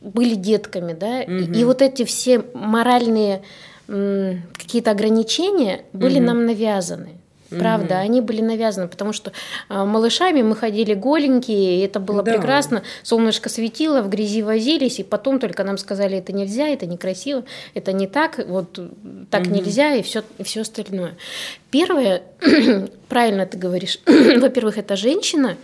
[0.00, 1.52] были детками, да, угу.
[1.52, 3.42] и, и вот эти все моральные
[3.86, 6.26] какие-то ограничения были угу.
[6.26, 7.18] нам навязаны.
[7.50, 8.02] Правда, угу.
[8.02, 9.32] они были навязаны, потому что
[9.70, 12.32] э, малышами мы ходили голенькие, и это было да.
[12.32, 12.82] прекрасно.
[13.02, 17.92] Солнышко светило, в грязи возились, и потом только нам сказали, это нельзя, это некрасиво, это
[17.92, 18.78] не так, вот
[19.30, 19.54] так угу.
[19.54, 21.16] нельзя, и все, и все остальное.
[21.70, 22.22] Первое,
[23.08, 25.56] правильно ты говоришь, во-первых, это женщина,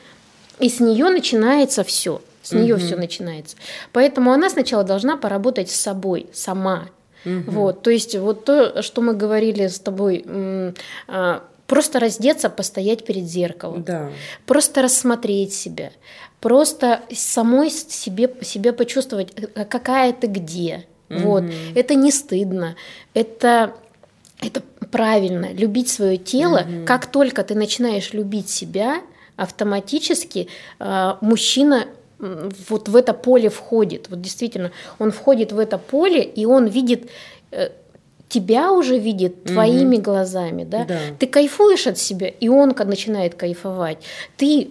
[0.58, 2.20] и с нее начинается все.
[2.42, 2.84] С нее угу.
[2.84, 3.56] все начинается.
[3.92, 6.88] Поэтому она сначала должна поработать с собой сама.
[7.24, 7.50] Угу.
[7.50, 10.24] Вот, то есть вот то, что мы говорили с тобой
[11.08, 13.82] а, Просто раздеться, постоять перед зеркалом.
[13.84, 14.10] Да.
[14.46, 15.92] Просто рассмотреть себя.
[16.40, 20.86] Просто самой себе, себе почувствовать, э, какая ты где.
[21.08, 21.18] Угу.
[21.20, 21.44] Вот.
[21.74, 22.76] Это не стыдно.
[23.14, 23.72] Это,
[24.42, 25.52] это правильно.
[25.54, 26.66] Любить свое тело.
[26.68, 26.84] Угу.
[26.84, 29.00] Как только ты начинаешь любить себя,
[29.36, 31.86] автоматически э, мужчина
[32.18, 34.08] вот в это поле входит.
[34.08, 37.10] Вот действительно, он входит в это поле, и он видит
[37.50, 37.70] э,
[38.34, 40.04] тебя уже видит твоими угу.
[40.04, 40.84] глазами, да?
[40.84, 43.98] да, ты кайфуешь от себя, и он начинает кайфовать.
[44.36, 44.70] Ты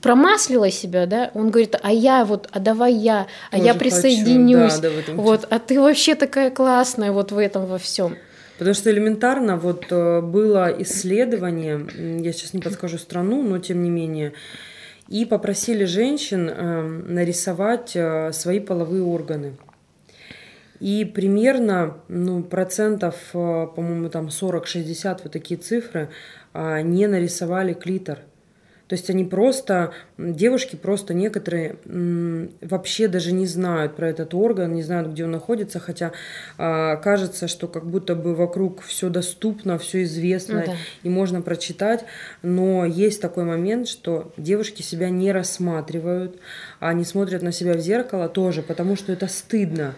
[0.00, 1.30] промаслила себя, да?
[1.34, 5.46] Он говорит, а я вот, а давай я, а Тоже я присоединюсь, да, да, вот,
[5.50, 8.16] а ты вообще такая классная вот в этом во всем.
[8.58, 11.86] Потому что элементарно вот э, было исследование,
[12.22, 14.34] я сейчас не подскажу страну, но тем не менее,
[15.08, 19.54] и попросили женщин э, нарисовать э, свои половые органы.
[20.80, 26.08] И примерно ну, процентов, по-моему, там 40-60, вот такие цифры,
[26.52, 28.18] а, не нарисовали клитор.
[28.92, 31.76] То есть они просто, девушки просто некоторые
[32.60, 36.12] вообще даже не знают про этот орган, не знают, где он находится, хотя
[36.58, 40.72] а, кажется, что как будто бы вокруг все доступно, все известно ну, да.
[41.04, 42.04] и можно прочитать,
[42.42, 46.38] но есть такой момент, что девушки себя не рассматривают,
[46.78, 49.94] они смотрят на себя в зеркало тоже, потому что это стыдно.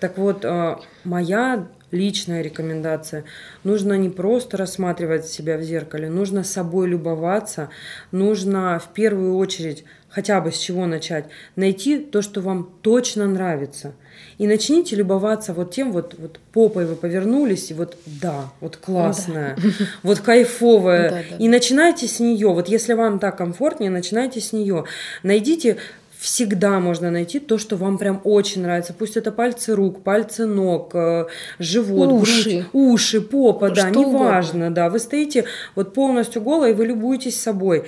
[0.00, 3.24] Так вот, э, моя личная рекомендация.
[3.64, 7.70] Нужно не просто рассматривать себя в зеркале, нужно собой любоваться,
[8.12, 13.92] нужно в первую очередь хотя бы с чего начать, найти то, что вам точно нравится.
[14.38, 19.56] И начните любоваться вот тем, вот, вот попой вы повернулись, и вот да, вот классная,
[19.56, 19.70] да.
[20.02, 21.10] вот кайфовая.
[21.10, 21.36] Да, да.
[21.36, 22.48] И начинайте с нее.
[22.48, 24.84] Вот если вам так комфортнее, начинайте с нее.
[25.22, 25.76] Найдите
[26.18, 28.92] всегда можно найти то, что вам прям очень нравится.
[28.92, 31.26] Пусть это пальцы рук, пальцы ног, э,
[31.58, 34.90] живот, уши, грудь, уши попа, да, неважно, да.
[34.90, 35.44] Вы стоите
[35.76, 37.84] вот полностью голой, и вы любуетесь собой.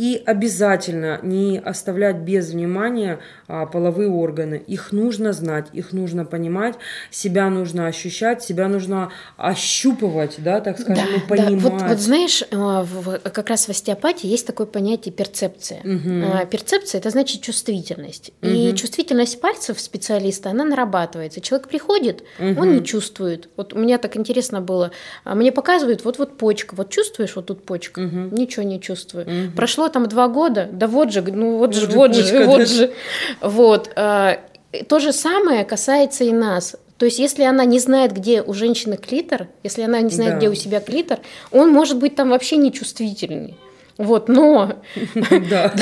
[0.00, 4.54] И обязательно не оставлять без внимания а, половые органы.
[4.66, 6.76] Их нужно знать, их нужно понимать,
[7.10, 11.62] себя нужно ощущать, себя нужно ощупывать, да, так скажем, да, и понимать.
[11.64, 11.68] Да.
[11.68, 12.86] Вот, вот знаешь, а,
[13.30, 15.80] как раз в остеопатии есть такое понятие перцепция.
[15.80, 16.46] Угу.
[16.50, 18.32] Перцепция это значит чувствительность.
[18.40, 18.50] Угу.
[18.50, 21.42] И чувствительность пальцев специалиста, она нарабатывается.
[21.42, 22.58] Человек приходит, угу.
[22.58, 23.50] он не чувствует.
[23.54, 24.92] Вот у меня так интересно было.
[25.26, 28.34] Мне показывают, вот вот почка, вот чувствуешь, вот тут почка, угу.
[28.34, 29.26] ничего не чувствую.
[29.26, 29.56] Угу.
[29.56, 32.92] Прошло там два года, да вот же, ну вот, же, вот же, вот же.
[33.40, 33.90] Вот.
[33.96, 34.38] А,
[34.88, 36.76] то же самое касается и нас.
[36.96, 40.36] То есть, если она не знает, где у женщины клитор, если она не знает, да.
[40.38, 43.56] где у себя клитор, он может быть там вообще нечувствительный.
[44.00, 44.76] Вот, но...
[45.50, 45.72] Да,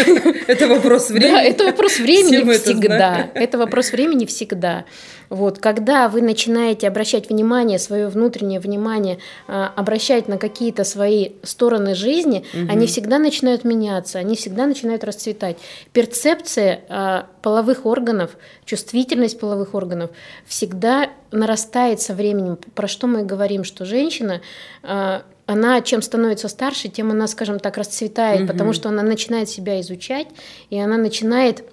[0.48, 1.30] это вопрос времени.
[1.30, 3.30] Да, это вопрос времени всегда.
[3.32, 4.84] Это вопрос времени всегда.
[5.28, 11.94] Вот, когда вы начинаете обращать внимание, свое внутреннее внимание, а, обращать на какие-то свои стороны
[11.94, 12.72] жизни, угу.
[12.72, 15.58] они всегда начинают меняться, они всегда начинают расцветать.
[15.92, 18.32] Перцепция а, половых органов,
[18.64, 20.10] чувствительность половых органов
[20.46, 22.58] всегда нарастает со временем.
[22.74, 24.40] Про что мы говорим, что женщина
[24.82, 28.48] а, она чем становится старше, тем она, скажем так, расцветает, угу.
[28.48, 30.28] потому что она начинает себя изучать,
[30.68, 31.64] и она начинает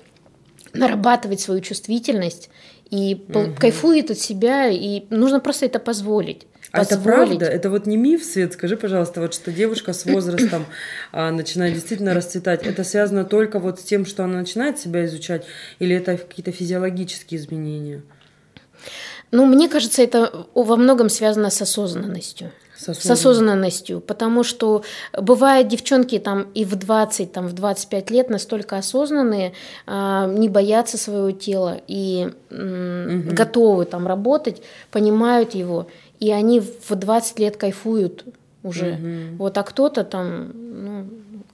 [0.74, 2.50] нарабатывать свою чувствительность
[2.90, 3.54] и угу.
[3.60, 6.48] кайфует от себя, и нужно просто это позволить.
[6.72, 7.46] А это правда?
[7.46, 8.54] Это вот не миф, Свет?
[8.54, 10.66] Скажи, пожалуйста, вот что девушка с возрастом
[11.12, 12.66] а, начинает действительно расцветать.
[12.66, 15.46] Это связано только вот с тем, что она начинает себя изучать,
[15.80, 18.04] или это какие-то физиологические изменения?
[19.32, 22.52] Ну, мне кажется, это во многом связано с осознанностью.
[22.94, 28.30] С, с осознанностью, потому что бывают девчонки там и в 20, там в 25 лет
[28.30, 29.54] настолько осознанные,
[29.88, 33.36] э, не боятся своего тела и угу.
[33.36, 35.88] готовы там работать, понимают его,
[36.20, 38.26] и они в 20 лет кайфуют
[38.64, 38.94] уже.
[38.94, 39.38] Угу.
[39.38, 41.06] Вот, а кто-то там, ну,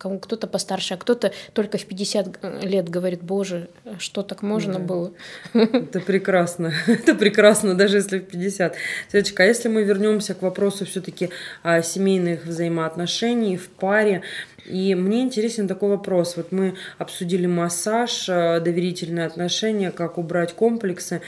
[0.01, 4.79] кому кто-то постарше, а кто-то только в 50 лет говорит, боже, что так можно да.
[4.79, 5.13] было?
[5.53, 8.75] Это прекрасно, это прекрасно, даже если в 50.
[9.09, 11.29] Светочка, а если мы вернемся к вопросу все-таки
[11.63, 14.23] семейных взаимоотношений в паре,
[14.65, 16.35] и мне интересен такой вопрос.
[16.35, 21.21] Вот мы обсудили массаж, э, доверительные отношения, как убрать комплексы.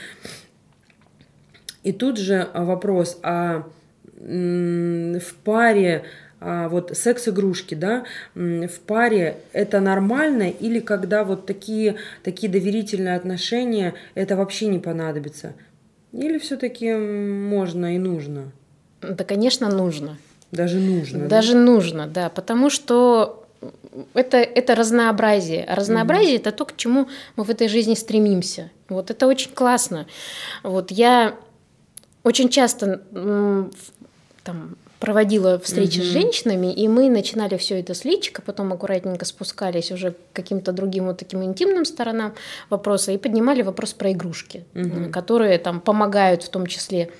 [1.84, 3.66] И тут же вопрос, а
[4.16, 6.04] в паре
[6.44, 8.04] вот секс-игрушки, да,
[8.34, 15.54] в паре это нормально или когда вот такие, такие доверительные отношения, это вообще не понадобится?
[16.12, 18.52] Или все-таки можно и нужно?
[19.00, 20.18] Да, конечно, нужно.
[20.52, 21.26] Даже нужно.
[21.26, 21.58] Даже да?
[21.58, 23.44] нужно, да, потому что
[24.14, 25.64] это, это разнообразие.
[25.64, 26.40] А разнообразие mm-hmm.
[26.40, 28.70] это то, к чему мы в этой жизни стремимся.
[28.88, 30.06] Вот это очень классно.
[30.62, 31.36] Вот я
[32.22, 33.02] очень часто
[34.42, 36.02] там, проводила встречи mm-hmm.
[36.02, 40.72] с женщинами, и мы начинали все это с личика, потом аккуратненько спускались уже к каким-то
[40.72, 42.32] другим вот таким интимным сторонам
[42.70, 45.10] вопроса и поднимали вопрос про игрушки, mm-hmm.
[45.10, 47.10] которые там помогают в том числе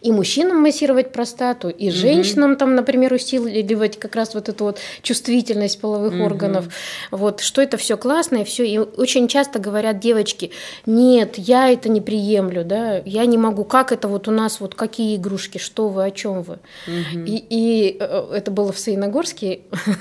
[0.00, 5.80] и мужчинам массировать простату, и женщинам там, например, усиливать как раз вот эту вот чувствительность
[5.80, 6.24] половых угу.
[6.24, 6.68] органов.
[7.10, 8.66] Вот что это все классно и все.
[8.66, 10.50] И очень часто говорят девочки:
[10.86, 13.64] нет, я это не приемлю, да, я не могу.
[13.64, 16.58] Как это вот у нас вот какие игрушки, что вы, о чем вы?
[16.86, 17.24] Угу.
[17.26, 19.60] И, и э, это было в Саиногорске,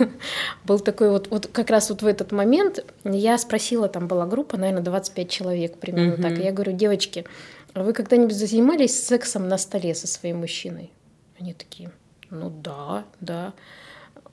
[0.65, 4.57] был такой вот вот как раз вот в этот момент я спросила, там была группа,
[4.57, 6.21] наверное, 25 человек примерно угу.
[6.21, 7.25] так, и я говорю, девочки
[7.83, 10.91] вы когда-нибудь занимались сексом на столе со своим мужчиной?
[11.39, 11.91] Они такие,
[12.29, 13.53] ну да, да.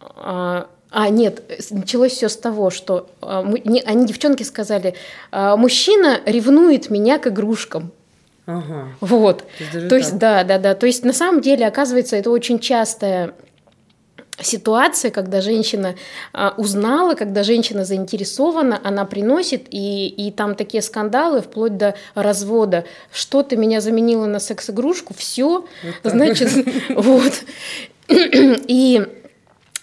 [0.01, 4.95] А, а нет, началось все с того, что а, не, они девчонки сказали,
[5.31, 7.93] а, мужчина ревнует меня к игрушкам.
[8.47, 8.89] Ага.
[9.01, 9.45] Вот.
[9.73, 10.75] То есть, То да, да, да.
[10.75, 13.35] То есть на самом деле, оказывается, это очень частая
[14.41, 15.97] ситуация, когда женщина
[16.33, 22.85] а, узнала, когда женщина заинтересована, она приносит, и, и там такие скандалы, вплоть до развода.
[23.13, 25.15] Что ты меня заменила на секс-игрушку?
[25.15, 25.65] Все,
[26.03, 26.51] вот значит,
[26.91, 27.33] вот.
[28.09, 29.03] И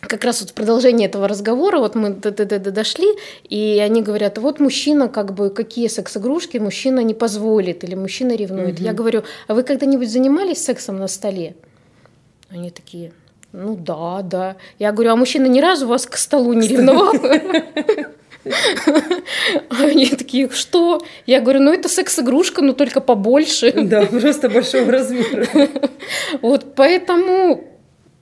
[0.01, 3.07] как раз вот в продолжении этого разговора вот мы дошли,
[3.43, 8.75] и они говорят, вот мужчина, как бы, какие секс-игрушки мужчина не позволит, или мужчина ревнует.
[8.75, 8.83] Угу.
[8.83, 11.55] Я говорю, а вы когда-нибудь занимались сексом на столе?
[12.49, 13.13] Они такие,
[13.53, 14.55] ну да, да.
[14.79, 17.13] Я говорю, а мужчина ни разу вас к столу не ревновал?
[19.69, 21.01] А они такие, что?
[21.25, 23.71] Я говорю, ну это секс-игрушка, но только побольше.
[23.71, 25.47] Да, просто большого размера.
[26.41, 27.63] Вот поэтому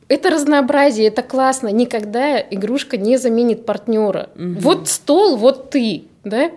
[0.09, 1.69] это разнообразие, это классно.
[1.69, 4.29] Никогда игрушка не заменит партнера.
[4.35, 4.59] Угу.
[4.59, 6.03] Вот стол, вот ты.
[6.23, 6.51] Да?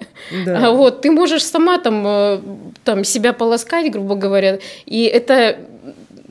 [0.45, 0.67] да.
[0.67, 2.41] А вот ты можешь сама там, э,
[2.83, 5.57] там себя полоскать, грубо говоря, и это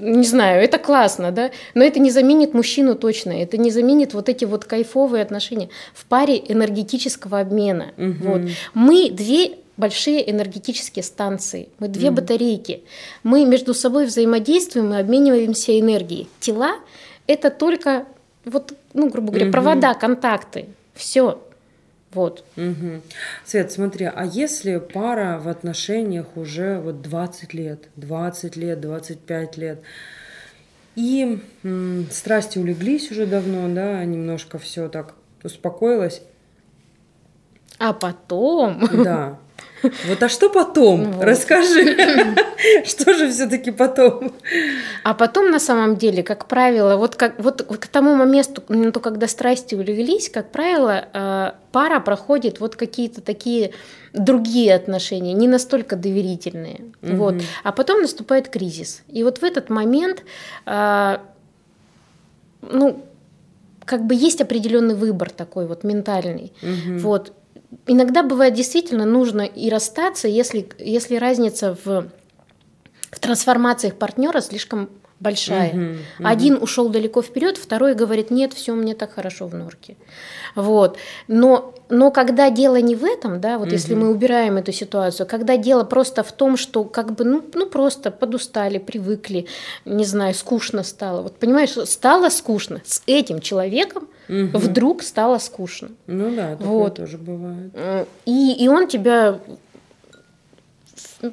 [0.04, 4.30] не знаю, это классно, да, но это не заменит мужчину точно, это не заменит вот
[4.30, 7.94] эти вот кайфовые отношения в паре энергетического обмена.
[7.98, 8.16] Угу.
[8.22, 8.42] Вот.
[8.74, 12.18] Мы две большие энергетические станции, мы две угу.
[12.18, 12.84] батарейки,
[13.24, 16.28] мы между собой взаимодействуем и обмениваемся энергией.
[16.39, 16.76] Тела–
[17.28, 18.06] это только
[18.46, 19.54] вот, ну, грубо говоря, угу.
[19.54, 21.42] провода, контакты, все.
[22.13, 22.43] Вот.
[22.58, 23.02] Угу.
[23.45, 29.82] Свет, смотри, а если пара в отношениях уже вот 20 лет, 20 лет, 25 лет,
[30.95, 36.21] и м, страсти улеглись уже давно, да, немножко все так успокоилось.
[37.80, 38.88] А потом...
[39.04, 39.39] Да.
[40.08, 41.12] Вот а что потом?
[41.12, 41.24] Вот.
[41.24, 41.96] Расскажи,
[42.86, 44.34] что же все-таки потом?
[45.04, 49.76] А потом на самом деле, как правило, вот, как, вот к тому моменту, когда страсти
[49.76, 53.72] улеглись, как правило, э, пара проходит вот какие-то такие
[54.13, 56.82] другие отношения, не настолько доверительные.
[57.02, 57.15] Угу.
[57.15, 57.36] Вот.
[57.63, 59.04] А потом наступает кризис.
[59.08, 60.24] И вот в этот момент,
[60.65, 61.17] э,
[62.62, 63.04] ну,
[63.86, 66.54] как бы есть определенный выбор такой вот ментальный.
[66.62, 67.00] Угу.
[67.00, 67.34] Вот
[67.88, 72.10] иногда бывает действительно нужно и расстаться, если, если разница в,
[73.12, 74.90] в трансформациях партнера слишком
[75.24, 75.72] большая.
[75.72, 76.28] Угу, угу.
[76.28, 79.96] Один ушел далеко вперед, второй говорит, нет, все мне так хорошо в норке.
[80.56, 80.98] Вот.
[81.28, 83.74] Но, но когда дело не в этом, да, вот угу.
[83.74, 87.66] если мы убираем эту ситуацию, когда дело просто в том, что как бы, ну, ну
[87.66, 89.48] просто подустали, привыкли,
[89.86, 91.22] не знаю, скучно стало.
[91.22, 94.58] Вот понимаешь, стало скучно с этим человеком, угу.
[94.58, 95.90] вдруг стало скучно.
[96.06, 96.96] Ну да, такое вот.
[96.96, 97.72] тоже бывает.
[98.26, 99.40] И, и он тебя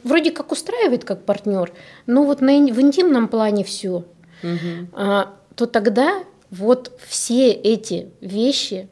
[0.04, 1.72] вроде как устраивает как партнер,
[2.06, 4.04] но вот на, в интимном плане все,
[4.42, 4.88] угу.
[4.92, 8.88] а, то тогда вот все эти вещи,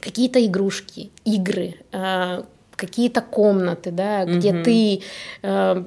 [0.00, 2.44] какие-то игрушки, игры, а,
[2.76, 4.62] какие-то комнаты, да, где угу.
[4.62, 5.02] ты
[5.42, 5.86] а,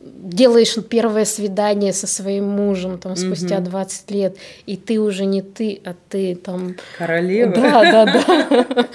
[0.00, 3.70] делаешь первое свидание со своим мужем там спустя угу.
[3.70, 6.76] 20 лет, и ты уже не ты, а ты там...
[6.96, 7.52] Королева.
[7.52, 8.88] Да, да, да.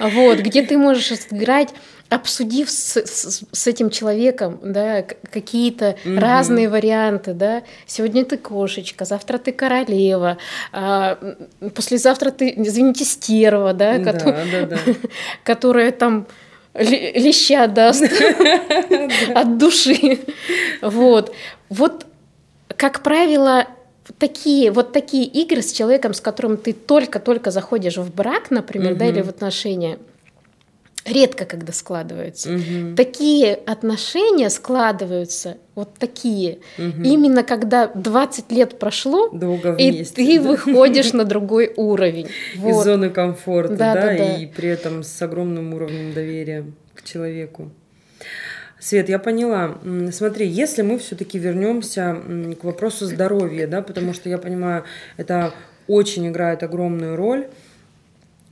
[0.10, 1.70] Вот, где ты можешь играть
[2.10, 6.18] обсудив с, с, с этим человеком, да, какие-то угу.
[6.18, 10.36] разные варианты, да, сегодня ты кошечка, завтра ты королева,
[10.72, 11.18] а,
[11.74, 14.94] послезавтра ты, извините, стерва, да, да, которая, да, да.
[15.44, 16.26] которая там
[16.74, 18.02] леща даст
[19.34, 20.18] от души.
[20.82, 21.32] Вот.
[21.68, 22.06] Вот,
[22.76, 23.66] как правило,
[24.18, 29.06] такие, вот такие игры с человеком, с которым ты только-только заходишь в брак, например, да,
[29.06, 29.98] или в отношения,
[31.04, 32.50] редко когда складываются.
[32.54, 32.96] Угу.
[32.96, 37.02] Такие отношения складываются, вот такие, угу.
[37.02, 40.48] именно когда 20 лет прошло, Долго вместе, и ты да?
[40.48, 42.28] выходишь на другой уровень.
[42.56, 42.70] Вот.
[42.70, 47.02] Из зоны комфорта, да, да, да, да, и при этом с огромным уровнем доверия к
[47.02, 47.70] человеку.
[48.78, 49.78] Свет, я поняла.
[50.10, 52.16] Смотри, если мы все-таки вернемся
[52.58, 54.84] к вопросу здоровья, да, потому что я понимаю,
[55.18, 55.52] это
[55.86, 57.48] очень играет огромную роль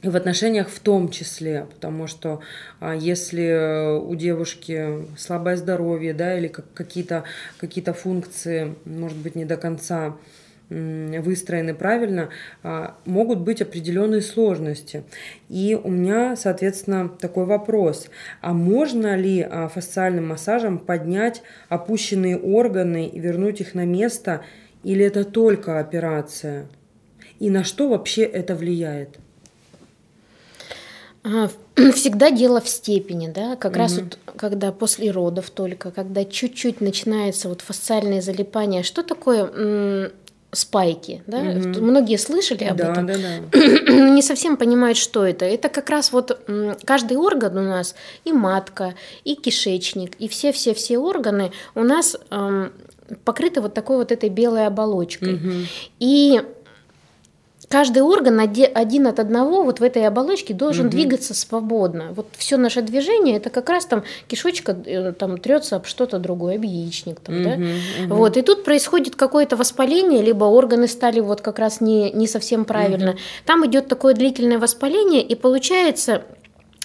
[0.02, 2.40] в отношениях в том числе, потому что
[2.80, 7.24] а, если у девушки слабое здоровье, да, или какие-то
[7.58, 10.16] какие функции, может быть, не до конца
[10.70, 12.28] выстроены правильно,
[12.62, 15.04] а, могут быть определенные сложности.
[15.48, 18.08] И у меня, соответственно, такой вопрос.
[18.40, 24.42] А можно ли а, фасциальным массажем поднять опущенные органы и вернуть их на место,
[24.84, 26.68] или это только операция?
[27.38, 29.18] И на что вообще это влияет?
[31.94, 33.80] Всегда дело в степени, да, как угу.
[33.80, 38.82] раз вот когда после родов только, когда чуть-чуть начинается вот фасциальное залипание.
[38.82, 40.10] Что такое
[40.52, 41.38] спайки, да?
[41.38, 41.80] Угу.
[41.80, 43.58] Многие слышали об да, этом, да, да.
[43.92, 45.44] не совсем понимают, что это.
[45.44, 46.40] Это как раз вот
[46.84, 52.72] каждый орган у нас и матка, и кишечник, и все-все-все органы у нас эм,
[53.24, 55.34] покрыты вот такой вот этой белой оболочкой.
[55.34, 55.52] Угу.
[56.00, 56.40] И
[57.68, 60.92] каждый орган один от одного вот в этой оболочке должен угу.
[60.92, 62.12] двигаться свободно.
[62.14, 66.56] Вот все наше движение это как раз там кишочка э, там трется об что-то другое,
[66.56, 67.54] об яичник там, угу, да.
[67.54, 68.14] Угу.
[68.14, 72.64] Вот и тут происходит какое-то воспаление, либо органы стали вот как раз не не совсем
[72.64, 73.12] правильно.
[73.12, 73.18] Угу.
[73.44, 76.22] Там идет такое длительное воспаление и получается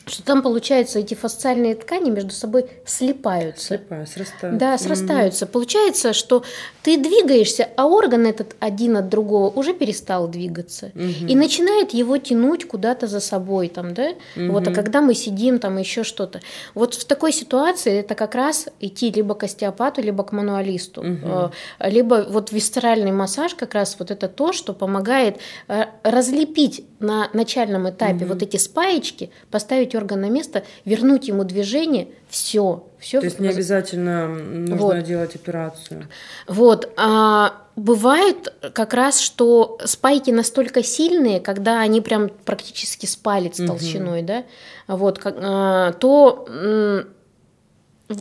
[0.05, 3.67] что там, получается, эти фасциальные ткани между собой слипаются.
[3.77, 4.59] Слипают, срастаются.
[4.59, 5.45] Да, срастаются.
[5.45, 5.49] Mm-hmm.
[5.49, 6.43] Получается, что
[6.81, 10.87] ты двигаешься, а орган этот один от другого уже перестал двигаться.
[10.87, 11.27] Mm-hmm.
[11.27, 13.69] И начинает его тянуть куда-то за собой.
[13.69, 14.11] Там, да?
[14.11, 14.49] Mm-hmm.
[14.51, 16.41] Вот, а когда мы сидим, там еще что-то.
[16.73, 21.01] Вот в такой ситуации это как раз идти либо к остеопату, либо к мануалисту.
[21.01, 21.53] Mm-hmm.
[21.89, 25.37] Либо вот висцеральный массаж как раз вот это то, что помогает
[25.67, 28.27] э, разлепить на начальном этапе mm-hmm.
[28.27, 32.83] вот эти спаечки, поставить орган на место, вернуть ему движение, все.
[32.97, 35.03] все То есть не обязательно нужно вот.
[35.03, 36.07] делать операцию.
[36.47, 36.91] Вот.
[36.97, 44.19] А бывает как раз, что спайки настолько сильные, когда они прям практически с палец толщиной,
[44.19, 44.27] угу.
[44.27, 44.43] да,
[44.87, 46.45] вот, а, то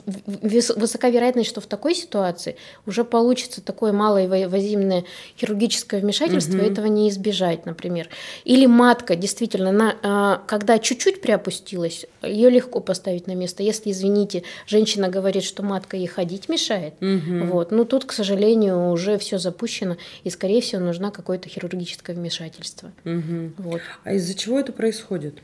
[0.07, 5.05] высока вероятность, что в такой ситуации уже получится такое малоинвазивное
[5.39, 6.65] хирургическое вмешательство, угу.
[6.65, 8.09] этого не избежать, например.
[8.45, 13.63] Или матка, действительно, на, а, когда чуть-чуть приопустилась, ее легко поставить на место.
[13.63, 17.47] Если, извините, женщина говорит, что матка ей ходить мешает, угу.
[17.47, 22.93] вот, ну тут, к сожалению, уже все запущено, и, скорее всего, нужно какое-то хирургическое вмешательство.
[23.05, 23.53] Угу.
[23.59, 23.81] Вот.
[24.05, 25.35] А из-за чего это происходит?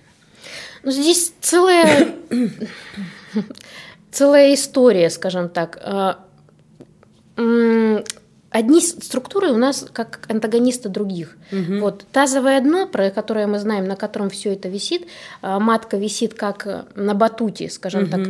[0.82, 2.14] Ну, здесь целая
[4.18, 5.78] целая история, скажем так.
[8.50, 11.36] Одни структуры у нас как антагонисты других.
[11.52, 11.80] Угу.
[11.80, 15.06] Вот тазовое дно, про которое мы знаем, на котором все это висит,
[15.42, 18.10] а, матка висит как на батуте, скажем угу.
[18.10, 18.20] так.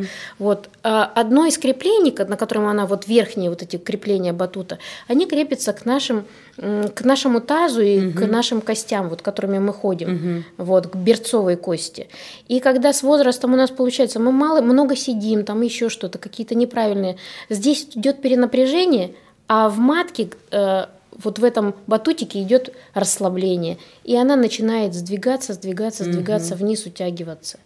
[0.40, 5.26] Вот а, одно из креплений, на котором она вот верхние вот эти крепления батута, они
[5.26, 6.24] крепятся к нашим
[6.58, 8.18] к нашему тазу и угу.
[8.18, 10.44] к нашим костям, вот которыми мы ходим, угу.
[10.56, 12.08] вот к берцовой кости.
[12.48, 16.56] И когда с возрастом у нас получается, мы мало много сидим, там еще что-то, какие-то
[16.56, 17.16] неправильные,
[17.48, 19.14] здесь идет перенапряжение
[19.48, 26.04] а в матке э, вот в этом батутике идет расслабление, и она начинает сдвигаться, сдвигаться,
[26.04, 26.64] сдвигаться угу.
[26.64, 27.58] вниз, утягиваться.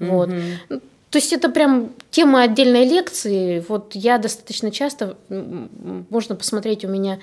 [0.00, 0.10] Угу.
[0.10, 0.30] Вот.
[1.10, 3.64] То есть это прям тема отдельной лекции.
[3.66, 7.18] Вот я достаточно часто, можно посмотреть у меня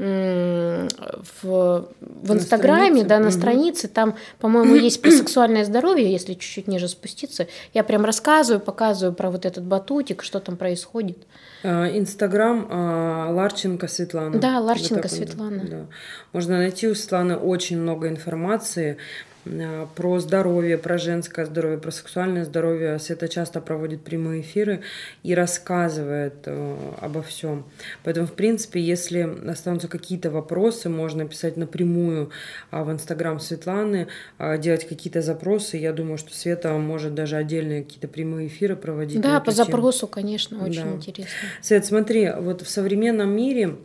[0.00, 3.32] в, в Инстаграме, да, на угу.
[3.32, 7.48] странице, там, по-моему, есть про сексуальное здоровье, если чуть-чуть ниже спуститься.
[7.74, 11.18] Я прям рассказываю, показываю про вот этот батутик, что там происходит.
[11.62, 14.38] А, Инстаграм а, Ларченко Светлана.
[14.38, 15.64] Да, Ларченко вот Светлана.
[15.64, 15.86] Да.
[16.32, 18.96] Можно найти у Светланы очень много информации.
[19.44, 22.98] Э, про здоровье, про женское здоровье, про сексуальное здоровье.
[22.98, 24.82] Света часто проводит прямые эфиры
[25.22, 27.64] и рассказывает э, обо всем.
[28.04, 32.30] Поэтому, в принципе, если останутся какие-то вопросы, можно писать напрямую
[32.70, 35.76] а, в Инстаграм Светланы, а, делать какие-то запросы.
[35.76, 39.20] Я думаю, что Света может даже отдельные какие-то прямые эфиры проводить.
[39.20, 40.90] Да, по запросу, конечно, очень да.
[40.96, 41.32] интересно.
[41.62, 43.76] Свет, смотри, вот в современном мире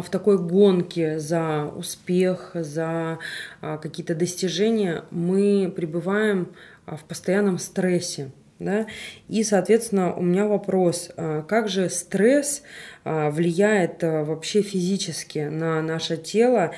[0.00, 3.18] в такой гонке за успех, за
[3.60, 6.48] а, какие-то достижения мы пребываем
[6.86, 8.30] а, в постоянном стрессе.
[8.58, 8.86] Да?
[9.28, 11.10] И, соответственно, у меня вопрос,
[11.48, 12.62] как же стресс
[13.02, 16.72] влияет вообще физически на наше тело,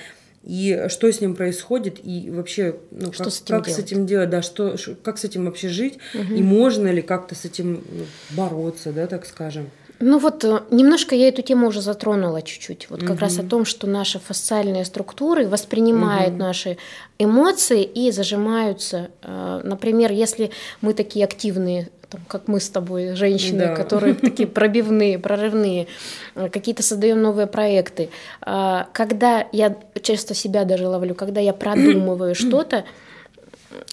[0.44, 3.74] и что с ним происходит, и вообще, ну, что как, с этим, как делать?
[3.74, 6.34] с этим делать, да, что, как с этим вообще жить, угу.
[6.34, 9.70] и можно ли как-то с этим ну, бороться, да, так скажем.
[10.00, 12.90] Ну вот э, немножко я эту тему уже затронула чуть-чуть.
[12.90, 13.20] Вот как угу.
[13.20, 16.40] раз о том, что наши фасциальные структуры воспринимают угу.
[16.40, 16.78] наши
[17.18, 19.10] эмоции и зажимаются.
[19.22, 23.74] Э, например, если мы такие активные там, как мы с тобой, женщины, да.
[23.74, 25.86] которые такие пробивные, прорывные,
[26.34, 28.10] э, какие-то создаем новые проекты.
[28.40, 32.84] Когда я часто себя даже ловлю, когда я продумываю что-то,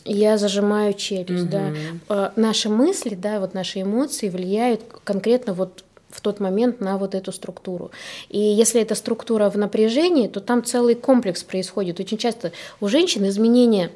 [0.03, 1.73] я зажимаю челюсть, угу.
[2.07, 2.31] да.
[2.35, 7.31] Наши мысли, да, вот наши эмоции влияют конкретно вот в тот момент на вот эту
[7.31, 7.91] структуру.
[8.29, 11.99] И если эта структура в напряжении, то там целый комплекс происходит.
[11.99, 13.91] Очень часто у женщин изменения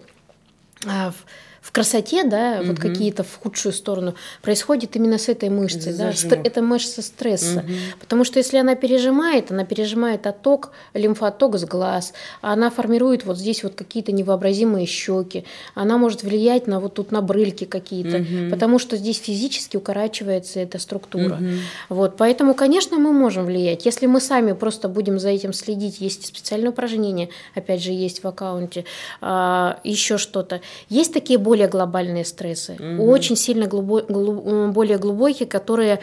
[0.86, 1.26] а, в
[1.66, 2.68] в красоте, да, угу.
[2.68, 4.14] вот какие-то в худшую сторону,
[4.44, 6.12] происходит именно с этой мышцей, да,
[6.44, 7.72] это мышца стресса, угу.
[8.00, 13.64] потому что если она пережимает, она пережимает отток, лимфооток с глаз, она формирует вот здесь
[13.64, 15.44] вот какие-то невообразимые щеки,
[15.74, 18.52] она может влиять на вот тут на брыльки какие-то, угу.
[18.52, 21.46] потому что здесь физически укорачивается эта структура, угу.
[21.90, 26.28] вот, поэтому, конечно, мы можем влиять, если мы сами просто будем за этим следить, есть
[26.28, 28.86] специальные упражнения, опять же, есть в аккаунте,
[29.20, 33.10] а, еще что-то, есть такие более более глобальные стрессы, угу.
[33.10, 36.02] очень сильно глубо, глуб, более глубокие, которые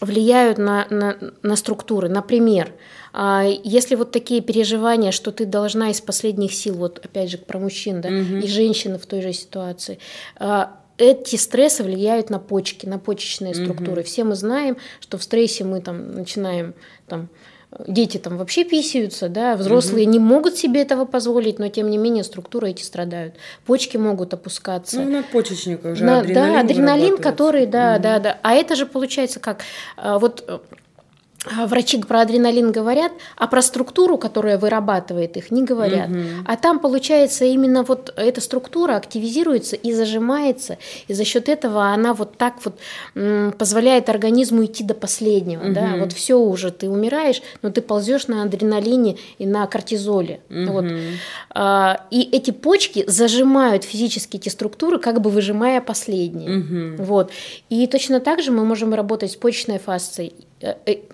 [0.00, 2.10] влияют на, на, на структуры.
[2.10, 2.70] Например,
[3.14, 7.58] а, если вот такие переживания, что ты должна из последних сил, вот опять же про
[7.58, 8.44] мужчин, да, угу.
[8.44, 9.98] и женщины в той же ситуации,
[10.38, 14.02] а, эти стрессы влияют на почки, на почечные структуры.
[14.02, 14.06] Угу.
[14.06, 16.74] Все мы знаем, что в стрессе мы там начинаем
[17.08, 17.30] там
[17.86, 20.12] дети там вообще писаются, да, взрослые угу.
[20.12, 23.34] не могут себе этого позволить, но тем не менее структуры эти страдают.
[23.64, 25.00] Почки могут опускаться.
[25.00, 28.02] Ну, на почечниках же на, адреналин Да, адреналин, который, да, угу.
[28.02, 28.38] да, да.
[28.42, 29.62] А это же получается как,
[29.96, 30.58] а, вот э,
[31.66, 36.10] врачи про адреналин говорят, а про структуру, которая вырабатывает их, не говорят.
[36.10, 36.18] Угу.
[36.46, 40.78] А там получается именно вот эта структура активизируется и зажимается,
[41.08, 42.78] и за счет этого она вот так вот
[43.58, 45.64] позволяет организму идти до последнего.
[45.64, 45.74] Угу.
[45.74, 45.94] Да?
[45.98, 50.40] Вот все уже, ты умираешь, но ты ползешь на адреналине и на кортизоле.
[50.50, 50.72] Угу.
[50.72, 50.84] Вот.
[51.50, 56.58] А, и эти почки зажимают физически эти структуры, как бы выжимая последние.
[56.58, 57.02] Угу.
[57.04, 57.30] Вот.
[57.68, 60.34] И точно так же мы можем работать с почечной фасцией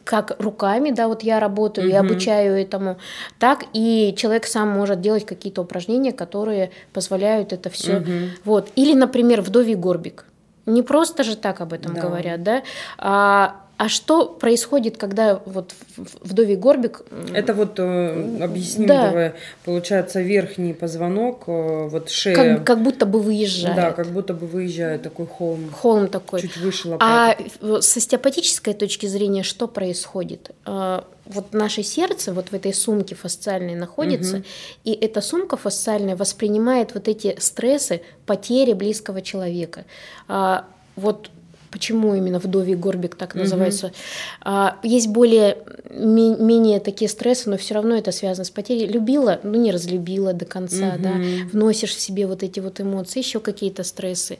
[0.04, 1.94] как руками, да, вот я работаю угу.
[1.94, 2.98] и обучаю этому,
[3.38, 7.98] так и человек сам может делать какие-то упражнения, которые позволяют это все.
[7.98, 8.10] Угу.
[8.44, 8.70] Вот.
[8.76, 10.26] Или, например, вдовий горбик.
[10.66, 12.00] Не просто же так об этом да.
[12.00, 12.62] говорят, да,
[12.96, 17.02] а а что происходит, когда вот вдовий горбик...
[17.34, 19.08] Это вот э, объясним да.
[19.08, 19.32] давай.
[19.64, 22.36] Получается верхний позвонок, э, вот шея...
[22.36, 23.74] Как, как будто бы выезжает.
[23.74, 25.68] Да, как будто бы выезжает такой холм.
[25.72, 26.42] Холм такой.
[26.42, 27.48] Чуть выше лопаток.
[27.60, 30.52] А с остеопатической точки зрения что происходит?
[30.64, 34.44] А, вот наше сердце вот в этой сумке фасциальной находится, угу.
[34.84, 39.86] и эта сумка фасциальная воспринимает вот эти стрессы потери близкого человека.
[40.28, 41.30] А, вот
[41.72, 43.86] почему именно вдовий горбик так называется.
[43.86, 43.94] Угу.
[44.42, 45.58] А, есть более
[45.90, 48.86] ми, менее такие стрессы, но все равно это связано с потерей.
[48.86, 51.02] Любила, ну не разлюбила до конца, угу.
[51.02, 51.14] да,
[51.50, 54.38] вносишь в себе вот эти вот эмоции, еще какие-то стрессы.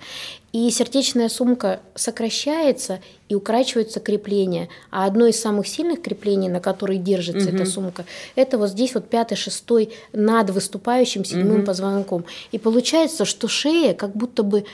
[0.53, 4.69] И сердечная сумка сокращается и укорачиваются крепления.
[4.91, 7.57] А одно из самых сильных креплений, на которые держится угу.
[7.57, 8.05] эта сумка,
[8.37, 11.67] это вот здесь вот пятый, шестой над выступающим седьмым угу.
[11.67, 12.27] позвонком.
[12.53, 14.65] И получается, что шея как будто бы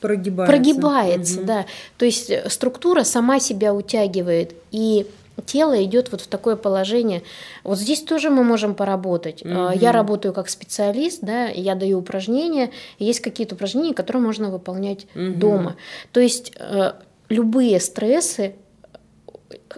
[0.00, 1.46] прогибается, прогибается угу.
[1.46, 1.66] да.
[1.98, 5.06] То есть э, структура сама себя утягивает, и
[5.44, 7.22] тело идет вот в такое положение.
[7.62, 9.42] Вот здесь тоже мы можем поработать.
[9.42, 9.72] Угу.
[9.74, 15.34] Я работаю как специалист, да, я даю упражнения, есть какие-то упражнения, которые можно выполнять угу.
[15.34, 15.76] дома.
[16.12, 16.92] То есть э,
[17.28, 18.54] любые стрессы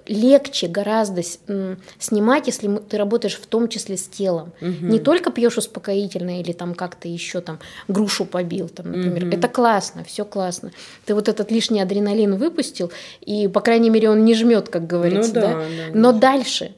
[0.06, 4.52] легче гораздо снимать, если ты работаешь в том числе с телом.
[4.60, 4.86] Угу.
[4.86, 7.58] Не только пьешь успокоительное или там как-то еще там
[7.88, 9.24] грушу побил, там, например.
[9.26, 9.36] Угу.
[9.36, 10.72] Это классно, все классно.
[11.04, 12.90] Ты вот этот лишний адреналин выпустил,
[13.20, 15.34] и, по крайней мере, он не жмет, как говорится.
[15.34, 15.58] Ну, да, да?
[15.58, 16.72] Да, Но дальше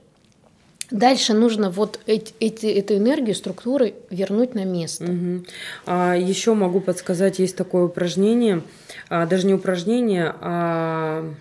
[0.90, 5.04] Дальше нужно вот эти, эти, эту энергию, структуры вернуть на место.
[5.04, 5.44] Угу.
[5.86, 8.62] А еще могу подсказать, есть такое упражнение,
[9.08, 11.32] а, даже не упражнение, а,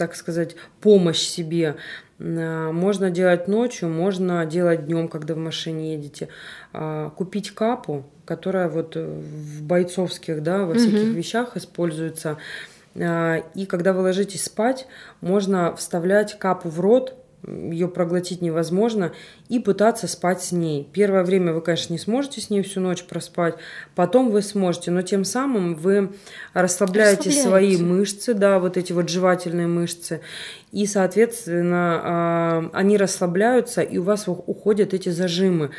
[0.00, 1.76] так сказать, помощь себе.
[2.18, 6.28] А, можно делать ночью, можно делать днем, когда в машине едете.
[6.72, 11.10] А, купить капу, которая вот в бойцовских, да, во всяких угу.
[11.10, 12.38] вещах используется.
[12.96, 14.86] А, и когда вы ложитесь спать,
[15.20, 19.12] можно вставлять капу в рот, ее проглотить невозможно,
[19.48, 20.88] и пытаться спать с ней.
[20.92, 23.54] Первое время вы, конечно, не сможете с ней всю ночь проспать,
[23.94, 26.12] потом вы сможете, но тем самым вы
[26.52, 27.48] расслабляете, расслабляете.
[27.48, 30.20] свои мышцы, да, вот эти вот жевательные мышцы,
[30.72, 35.70] и, соответственно, а, они расслабляются, и у вас уходят эти зажимы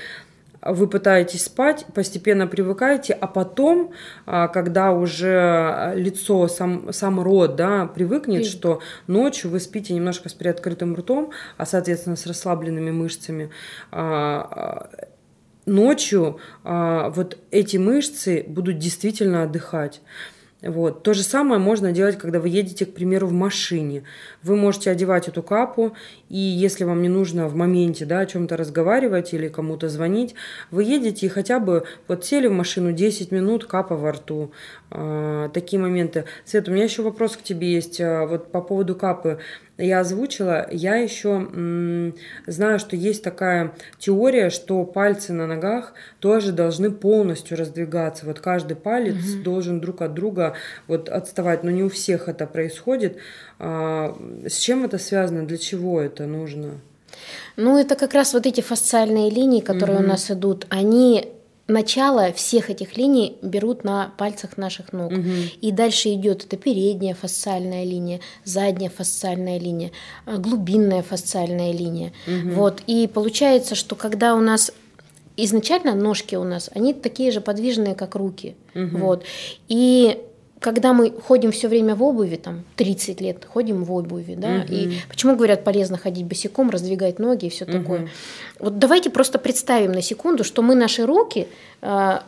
[0.62, 3.91] вы пытаетесь спать, постепенно привыкаете, а потом,
[4.26, 8.51] а, когда уже лицо, сам, сам рот да, привыкнет, Привык.
[8.51, 13.49] что ночью вы спите немножко с приоткрытым ртом, а, соответственно, с расслабленными мышцами,
[13.91, 14.89] а,
[15.66, 20.01] ночью вот эти мышцы будут действительно отдыхать.
[20.62, 21.01] Вот.
[21.01, 24.03] То же самое можно делать, когда вы едете, к примеру, в машине.
[24.43, 25.93] Вы можете одевать эту капу,
[26.30, 30.36] и если вам не нужно в моменте да, о чем-то разговаривать или кому-то звонить,
[30.70, 34.51] вы едете и хотя бы вот сели в машину 10 минут, капа во рту.
[34.91, 36.26] А, такие моменты.
[36.45, 37.99] Свет, у меня еще вопрос к тебе есть.
[37.99, 39.39] А, вот по поводу капы
[39.82, 42.15] я озвучила, я еще м,
[42.47, 48.25] знаю, что есть такая теория, что пальцы на ногах тоже должны полностью раздвигаться.
[48.25, 49.43] Вот каждый палец угу.
[49.43, 50.53] должен друг от друга
[50.88, 53.17] вот отставать, но не у всех это происходит.
[53.59, 54.15] А,
[54.47, 55.45] с чем это связано?
[55.45, 56.79] Для чего это нужно?
[57.57, 60.05] Ну, это как раз вот эти фасциальные линии, которые угу.
[60.05, 61.34] у нас идут, они
[61.72, 65.11] начало всех этих линий берут на пальцах наших ног.
[65.11, 65.32] Угу.
[65.61, 69.91] И дальше идет это передняя фасциальная линия, задняя фасциальная линия,
[70.26, 72.13] э, глубинная фасциальная линия.
[72.28, 72.53] Угу.
[72.55, 72.82] Вот.
[72.88, 74.72] И получается, что когда у нас
[75.38, 78.55] изначально ножки у нас, они такие же подвижные, как руки.
[78.76, 78.97] Угу.
[78.97, 79.24] Вот.
[79.67, 80.19] И
[80.62, 84.66] когда мы ходим все время в обуви, там 30 лет ходим в обуви, да, угу.
[84.72, 87.74] и почему говорят полезно ходить босиком, раздвигать ноги и все угу.
[87.74, 88.09] такое.
[88.59, 91.47] Вот давайте просто представим на секунду, что мы наши руки
[91.82, 92.20] э,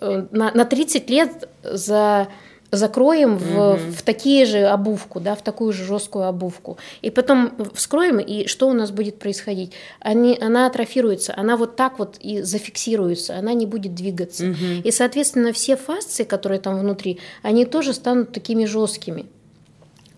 [0.00, 2.28] э, на, на 30 лет за
[2.70, 6.76] закроем в, в такие же обувку, да, в такую же жесткую обувку.
[7.00, 9.72] И потом вскроем, и что у нас будет происходить?
[10.00, 14.50] Они, она атрофируется, она вот так вот и зафиксируется, она не будет двигаться.
[14.50, 14.82] Угу.
[14.84, 19.26] И, соответственно, все фасции, которые там внутри, они тоже станут такими жесткими.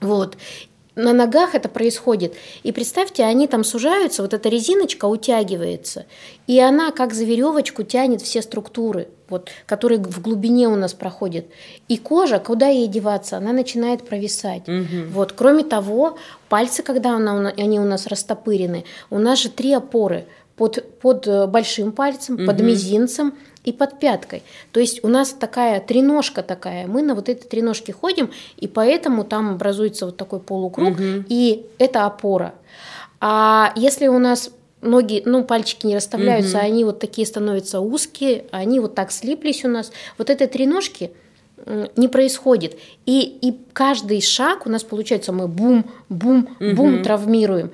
[0.00, 0.36] Вот
[1.04, 2.34] на ногах это происходит.
[2.62, 6.06] И представьте, они там сужаются, вот эта резиночка утягивается,
[6.46, 11.46] и она как за веревочку тянет все структуры, вот, которые в глубине у нас проходят.
[11.88, 14.68] И кожа, куда ей деваться, она начинает провисать.
[14.68, 15.12] Угу.
[15.12, 15.32] Вот.
[15.32, 20.26] Кроме того, пальцы, когда она, они у нас растопырены, у нас же три опоры
[20.56, 22.46] под, под э, большим пальцем, угу.
[22.46, 23.34] под мизинцем
[23.64, 24.42] и под пяткой.
[24.72, 29.24] То есть у нас такая треножка такая, мы на вот этой треножке ходим, и поэтому
[29.24, 31.24] там образуется вот такой полукруг, угу.
[31.28, 32.54] и это опора.
[33.20, 34.50] А если у нас
[34.80, 36.66] ноги, ну, пальчики не расставляются, угу.
[36.66, 41.12] они вот такие становятся узкие, они вот так слиплись у нас, вот этой треножки
[41.96, 42.78] не происходит.
[43.04, 47.04] И, и каждый шаг у нас получается, мы бум, бум, бум угу.
[47.04, 47.70] травмируем.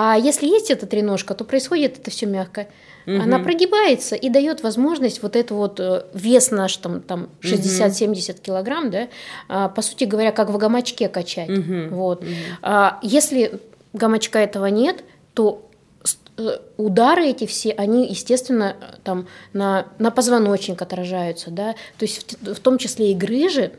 [0.00, 2.68] А если есть эта треножка, то происходит это все мягко.
[3.04, 3.20] Угу.
[3.20, 8.92] Она прогибается и дает возможность вот это вот э, вес наш там, там 60-70 килограмм,
[8.92, 9.08] да,
[9.48, 11.50] а, по сути говоря, как в гамачке качать.
[11.50, 11.96] Угу.
[11.96, 12.22] Вот.
[12.22, 12.30] Угу.
[12.62, 13.60] А, если
[13.92, 15.02] гамачка этого нет,
[15.34, 15.68] то
[16.36, 22.54] э, удары эти все, они, естественно, там на, на позвоночник отражаются, да, то есть в,
[22.54, 23.72] в том числе и грыжи,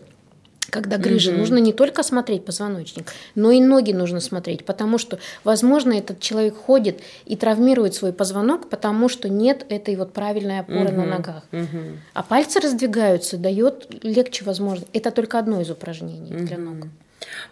[0.70, 5.20] когда грыжа, mm нужно не только смотреть позвоночник, но и ноги нужно смотреть, потому что,
[5.44, 10.90] возможно, этот человек ходит и травмирует свой позвонок, потому что нет этой вот правильной опоры
[10.90, 11.44] mm на ногах.
[11.52, 14.90] mm А пальцы раздвигаются, дает легче возможность.
[14.94, 16.88] Это только одно из упражнений mm для ног.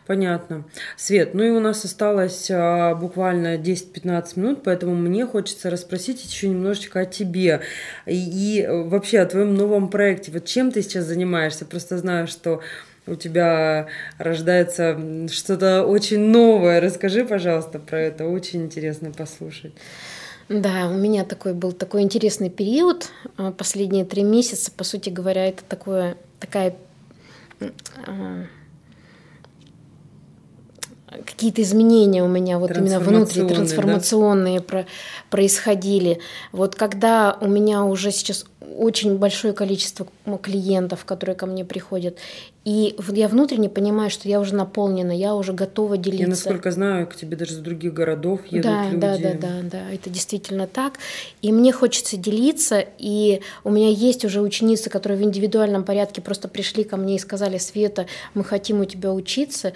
[0.05, 0.63] Понятно.
[0.95, 6.47] Свет, ну и у нас осталось а, буквально 10-15 минут, поэтому мне хочется расспросить еще
[6.47, 7.61] немножечко о тебе
[8.05, 8.15] и,
[8.61, 10.31] и вообще о твоем новом проекте.
[10.31, 11.65] Вот чем ты сейчас занимаешься?
[11.65, 12.61] Просто знаю, что
[13.07, 13.87] у тебя
[14.17, 14.97] рождается
[15.29, 16.79] что-то очень новое.
[16.81, 18.25] Расскажи, пожалуйста, про это.
[18.25, 19.73] Очень интересно послушать.
[20.49, 23.09] Да, у меня такой был такой интересный период.
[23.37, 26.75] А, последние три месяца, по сути говоря, это такое, такая
[28.05, 28.45] а,
[31.25, 34.65] какие-то изменения у меня вот именно внутри трансформационные да?
[34.65, 34.85] про,
[35.29, 36.19] происходили.
[36.51, 38.45] Вот когда у меня уже сейчас
[38.77, 40.07] очень большое количество
[40.41, 42.17] клиентов, которые ко мне приходят.
[42.63, 46.23] И я внутренне понимаю, что я уже наполнена, я уже готова делиться.
[46.23, 48.99] Я, насколько знаю, к тебе даже из других городов едут да, люди.
[48.99, 50.95] Да, да, да, да, это действительно так.
[51.41, 56.49] И мне хочется делиться, и у меня есть уже ученицы, которые в индивидуальном порядке просто
[56.49, 59.71] пришли ко мне и сказали, Света, мы хотим у тебя учиться.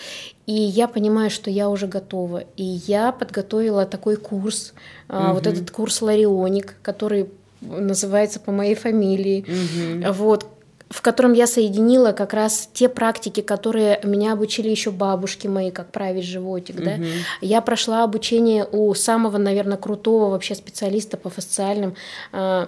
[0.46, 2.44] И я понимаю, что я уже готова.
[2.58, 4.74] И я подготовила такой курс,
[5.08, 5.34] угу.
[5.34, 7.30] вот этот курс Ларионик, который
[7.62, 9.46] называется по моей фамилии.
[9.48, 10.14] Угу.
[10.14, 10.46] Вот,
[10.90, 15.92] в котором я соединила как раз те практики, которые меня обучили еще бабушки мои, как
[15.92, 16.84] править животик, угу.
[16.84, 16.98] да.
[17.40, 21.96] Я прошла обучение у самого, наверное, крутого вообще специалиста по фасциальным
[22.34, 22.68] э,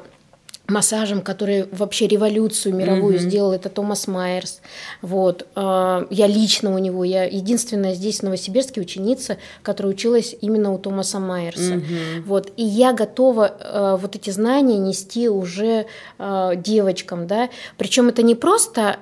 [0.68, 3.30] массажем, который вообще революцию мировую mm-hmm.
[3.30, 4.61] сделал, это Томас Майерс.
[5.01, 5.45] Вот.
[5.55, 10.78] А, я лично у него, я единственная здесь в Новосибирске ученица, которая училась именно у
[10.78, 11.76] Томаса Майерса.
[11.76, 12.22] Mm-hmm.
[12.26, 12.53] Вот.
[12.55, 15.86] И я готова а, вот эти знания нести уже
[16.18, 17.49] а, девочкам, да.
[17.78, 18.97] Причем это не просто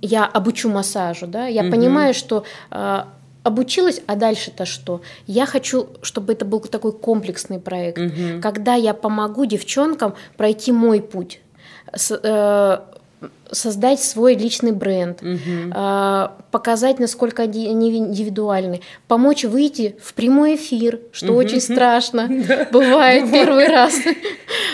[0.00, 1.70] я обучу массажу, да, я mm-hmm.
[1.70, 2.44] понимаю, что
[3.42, 5.02] обучилась, а дальше-то что?
[5.26, 8.40] Я хочу, чтобы это был такой комплексный проект, угу.
[8.40, 11.40] когда я помогу девчонкам пройти мой путь,
[11.94, 12.78] с, э,
[13.50, 15.72] создать свой личный бренд, угу.
[16.50, 21.38] показать, насколько они индивидуальны, помочь выйти в прямой эфир, что угу.
[21.38, 22.28] очень страшно,
[22.72, 23.94] бывает первый раз.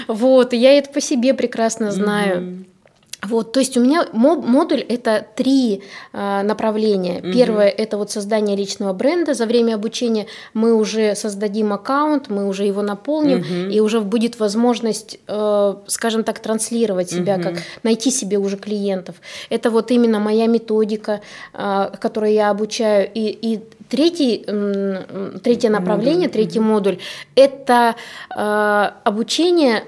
[0.07, 2.65] Вот, я это по себе прекрасно знаю.
[3.23, 7.19] Вот, то есть у меня модуль это три э, направления.
[7.19, 7.33] Угу.
[7.33, 9.35] Первое это вот создание личного бренда.
[9.35, 13.71] За время обучения мы уже создадим аккаунт, мы уже его наполним, угу.
[13.73, 17.43] и уже будет возможность, э, скажем так, транслировать себя, угу.
[17.43, 19.17] как найти себе уже клиентов.
[19.51, 21.21] Это вот именно моя методика,
[21.55, 24.45] э, которой я обучаю, и, и Третий,
[25.43, 26.99] третье направление, третий модуль–
[27.35, 27.97] это
[28.35, 29.85] э, обучение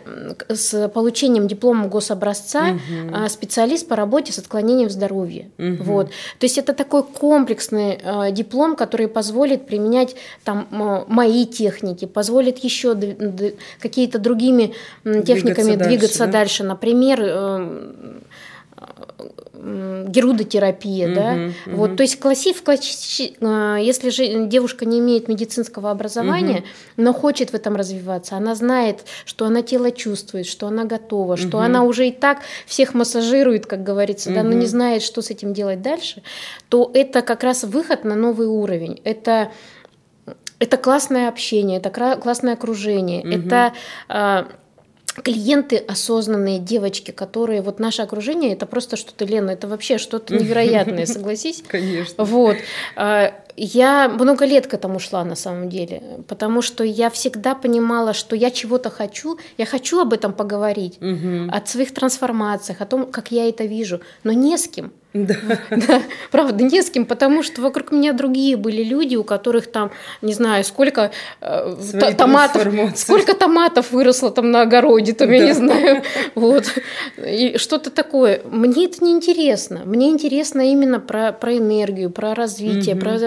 [0.48, 3.28] с получением диплома гособразца угу.
[3.28, 5.50] специалист по работе с отклонением здоровья.
[5.58, 5.82] Угу.
[5.84, 6.06] Вот.
[6.38, 10.66] То есть это такой комплексный э, диплом, который позволит применять там
[11.08, 12.96] мои техники, позволит еще
[13.80, 14.74] какие-то другими
[15.04, 16.32] техниками двигаться, двигаться дальше, да?
[16.32, 16.64] дальше.
[16.64, 18.20] Например, э,
[19.60, 21.76] герудотерапия, угу, да, угу.
[21.76, 26.66] вот, то есть классив, класси, а, если же девушка не имеет медицинского образования, угу.
[26.96, 31.58] но хочет в этом развиваться, она знает, что она тело чувствует, что она готова, что
[31.58, 31.64] угу.
[31.66, 34.36] она уже и так всех массажирует, как говорится, угу.
[34.36, 36.22] да, но не знает, что с этим делать дальше,
[36.68, 39.50] то это как раз выход на новый уровень, это
[40.58, 43.30] это классное общение, это классное окружение, угу.
[43.30, 43.72] это
[44.08, 44.46] а,
[45.12, 51.06] клиенты осознанные девочки, которые вот наше окружение это просто что-то Лена, это вообще что-то невероятное,
[51.06, 51.62] согласись?
[51.66, 52.24] Конечно.
[52.24, 52.56] Вот.
[52.96, 58.12] А, я много лет к этому шла на самом деле, потому что я всегда понимала,
[58.12, 61.50] что я чего-то хочу, я хочу об этом поговорить, угу.
[61.50, 64.92] о своих трансформациях, о том, как я это вижу, но не с кем.
[65.12, 65.34] Да.
[65.70, 66.02] да.
[66.30, 69.90] Правда, не с кем, потому что вокруг меня другие были люди, у которых там,
[70.22, 71.76] не знаю, сколько э,
[72.16, 75.34] томатов, сколько томатов выросло там на огороде, там, да.
[75.34, 76.02] я не знаю,
[76.36, 76.72] вот,
[77.16, 78.42] и что-то такое.
[78.44, 79.82] Мне это не интересно.
[79.84, 83.04] Мне интересно именно про, про энергию, про развитие, угу.
[83.04, 83.18] про...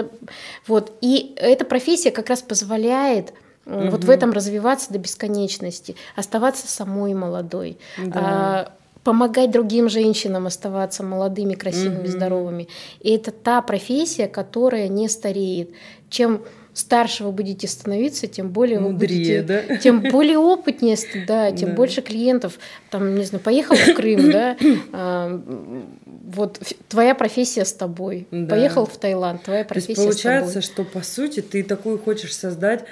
[0.66, 0.92] Вот.
[1.02, 3.34] И эта профессия как раз позволяет
[3.66, 3.90] угу.
[3.90, 7.78] вот в этом развиваться до бесконечности, оставаться самой молодой.
[7.98, 8.12] Да.
[8.14, 8.72] А,
[9.04, 12.10] помогать другим женщинам оставаться молодыми, красивыми, mm-hmm.
[12.10, 12.68] здоровыми.
[13.00, 15.70] И это та профессия, которая не стареет.
[16.08, 16.42] Чем
[16.72, 19.76] старше вы будете становиться, тем более Мудрее, вы будете, да?
[19.76, 20.96] тем более опытнее,
[21.26, 21.74] да, тем да.
[21.76, 22.58] больше клиентов.
[22.90, 24.56] Там, не знаю, поехал в Крым, да,
[24.92, 25.40] а,
[26.24, 28.26] вот твоя профессия с тобой.
[28.30, 28.56] Да.
[28.56, 32.84] Поехал в Таиланд, твоя профессия То есть получается, что по сути ты такую хочешь создать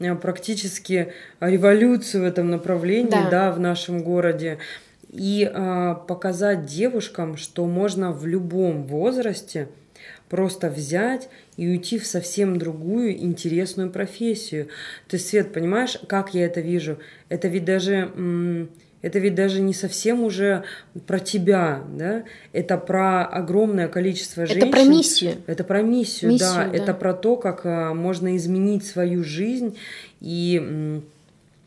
[0.00, 4.58] а, практически революцию в этом направлении, да, да в нашем городе
[5.12, 9.68] и э, показать девушкам, что можно в любом возрасте
[10.28, 14.68] просто взять и уйти в совсем другую интересную профессию.
[15.08, 16.98] То есть, Свет, понимаешь, как я это вижу?
[17.28, 18.68] Это ведь даже
[19.02, 20.64] это ведь даже не совсем уже
[21.06, 22.24] про тебя, да?
[22.52, 24.68] Это про огромное количество женщин.
[24.68, 25.32] Это про миссию.
[25.46, 26.68] Это про миссию, миссию да.
[26.68, 26.76] да.
[26.76, 29.76] Это про то, как а, можно изменить свою жизнь
[30.20, 31.00] и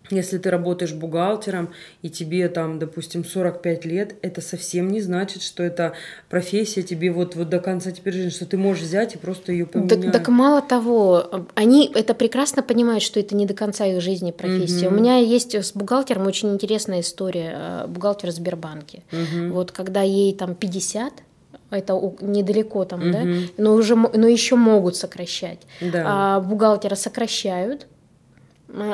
[0.10, 1.70] если ты работаешь бухгалтером,
[2.02, 5.94] и тебе там, допустим, 45 лет, это совсем не значит, что эта
[6.30, 9.66] профессия тебе вот, вот до конца теперь жизни, что ты можешь взять и просто ее
[9.66, 10.02] поменять.
[10.02, 14.32] Так, так мало того, они это прекрасно понимают, что это не до конца их жизни
[14.32, 14.88] профессия.
[14.88, 14.96] Угу.
[14.96, 17.54] У меня есть с бухгалтером очень интересная история.
[17.56, 19.04] Э, бухгалтер в Сбербанке.
[19.12, 19.54] Угу.
[19.54, 21.14] Вот когда ей там 50,
[21.72, 23.12] это недалеко там, угу.
[23.12, 23.24] да,
[23.58, 25.60] но уже, но еще могут сокращать.
[25.82, 26.04] Да.
[26.06, 27.88] А бухгалтера сокращают,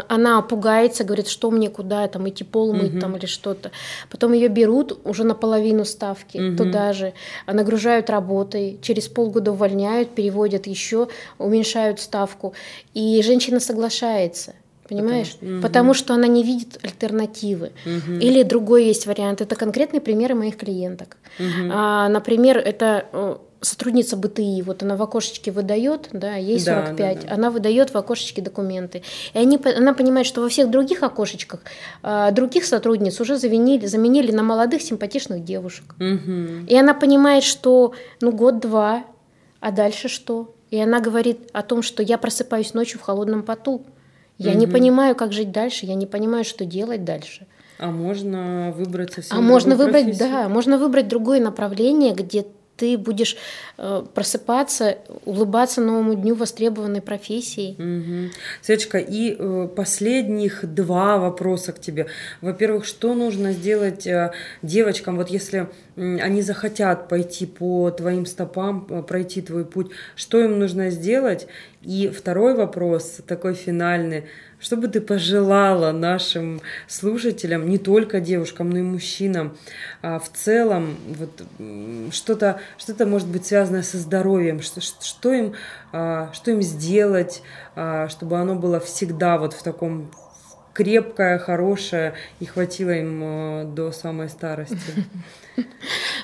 [0.07, 2.99] она пугается, говорит, что мне куда там идти пол мыть угу.
[2.99, 3.71] там или что-то.
[4.09, 6.57] Потом ее берут уже наполовину ставки угу.
[6.57, 7.13] туда же,
[7.47, 11.07] нагружают работой, через полгода увольняют, переводят еще,
[11.37, 12.53] уменьшают ставку,
[12.93, 14.53] и женщина соглашается.
[14.89, 15.33] Понимаешь?
[15.33, 15.61] Потому, угу.
[15.61, 17.71] Потому что она не видит альтернативы.
[17.85, 18.13] Угу.
[18.19, 19.39] Или другой есть вариант.
[19.39, 21.17] Это конкретные примеры моих клиенток.
[21.37, 21.69] Угу.
[21.71, 27.21] А, например, это э, сотрудница БТИ, вот она в окошечке выдает, да, ей 45, да,
[27.21, 27.33] да, да.
[27.33, 29.03] она выдает в окошечке документы.
[29.33, 31.61] И они, она понимает, что во всех других окошечках
[32.01, 35.95] а, других сотрудниц уже заменили, заменили на молодых симпатичных девушек.
[35.99, 36.67] Угу.
[36.67, 39.03] И она понимает, что ну год-два,
[39.59, 40.55] а дальше что?
[40.71, 43.83] И она говорит о том, что я просыпаюсь ночью в холодном поту.
[44.37, 44.59] Я угу.
[44.59, 47.45] не понимаю, как жить дальше, я не понимаю, что делать дальше.
[47.77, 50.29] А можно выбрать совсем А можно выбрать, профессию?
[50.29, 52.45] да, можно выбрать другое направление, где
[52.79, 53.35] ты будешь
[53.77, 57.75] э, просыпаться, улыбаться новому дню востребованной профессии.
[57.77, 58.31] Угу.
[58.61, 62.07] Светочка, и э, последних два вопроса к тебе.
[62.41, 65.67] Во-первых, что нужно сделать э, девочкам, вот если
[65.97, 71.47] они захотят пойти по твоим стопам, пройти твой путь, что им нужно сделать?
[71.81, 74.23] И второй вопрос, такой финальный–
[74.59, 79.57] что бы ты пожелала нашим слушателям, не только девушкам, но и мужчинам,
[80.01, 81.43] а в целом, вот
[82.13, 85.53] что-то, что-то может быть связанное со здоровьем, что, что, им,
[85.91, 87.41] а, что им сделать,
[87.75, 90.11] а, чтобы оно было всегда вот в таком
[90.79, 94.77] крепкое, хорошее и хватило им а, до самой старости.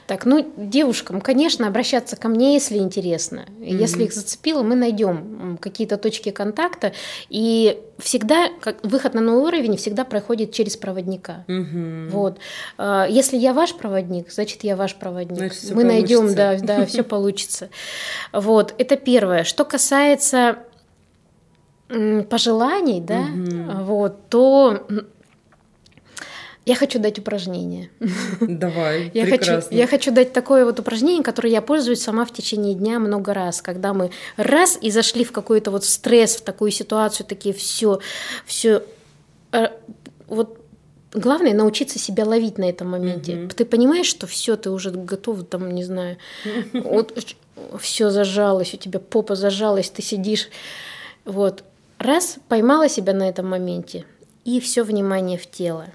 [0.08, 3.46] Так, ну, девушкам, конечно, обращаться ко мне, если интересно.
[3.60, 3.78] Mm-hmm.
[3.78, 6.94] Если их зацепило, мы найдем какие-то точки контакта.
[7.28, 11.44] И всегда, как выход на новый уровень всегда проходит через проводника.
[11.50, 12.10] Mm-hmm.
[12.12, 12.38] Вот.
[12.78, 15.38] А, если я ваш проводник, значит, я ваш проводник.
[15.38, 17.70] Значит, мы найдем, да, да, все получится.
[18.32, 19.44] Вот, это первое.
[19.44, 20.60] Что касается
[21.88, 23.84] пожеланий, да, угу.
[23.84, 24.88] вот, то
[26.66, 27.92] я хочу дать упражнение.
[28.42, 29.62] Давай, я прекрасно.
[29.62, 33.34] Хочу, я хочу дать такое вот упражнение, которое я пользуюсь сама в течение дня много
[33.36, 38.00] раз, когда мы раз и зашли в какой-то вот стресс, в такую ситуацию, такие все,
[38.48, 38.84] все,
[39.52, 39.68] э,
[40.28, 40.60] вот
[41.14, 43.34] главное научиться себя ловить на этом моменте.
[43.34, 43.54] Mm-hmm.
[43.54, 46.18] Ты понимаешь, что все, ты уже готов, там, не знаю,
[46.74, 47.36] вот
[47.80, 50.50] все зажалось, у тебя попа зажалась, ты сидишь,
[51.26, 51.64] вот
[51.98, 54.06] раз поймала себя на этом моменте
[54.44, 55.88] и все внимание в тело.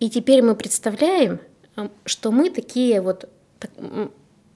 [0.00, 1.40] И теперь мы представляем,
[2.04, 3.70] что мы такие вот, так,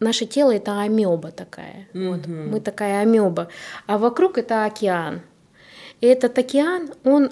[0.00, 2.08] наше тело это амеба такая, угу.
[2.08, 3.48] вот, мы такая амеба,
[3.86, 5.22] а вокруг это океан.
[6.00, 7.30] И этот океан, он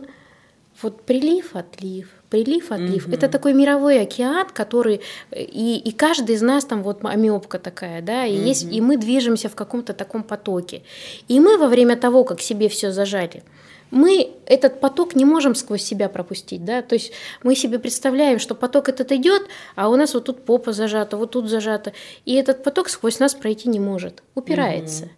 [0.82, 3.07] вот прилив, отлив, прилив, отлив.
[3.07, 3.14] Угу.
[3.14, 5.01] Это такой мировой океан, который
[5.33, 8.49] и, и каждый из нас там вот амебка такая, да, и угу.
[8.49, 10.83] есть, и мы движемся в каком-то таком потоке.
[11.29, 13.43] И мы во время того, как себе все зажали,
[13.91, 17.12] мы этот поток не можем сквозь себя пропустить, да, то есть
[17.43, 19.43] мы себе представляем, что поток этот идет,
[19.77, 21.93] а у нас вот тут попа зажата, вот тут зажата,
[22.24, 25.05] и этот поток сквозь нас пройти не может, упирается.
[25.05, 25.11] Угу.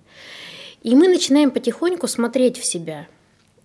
[0.82, 3.08] И мы начинаем потихоньку смотреть в себя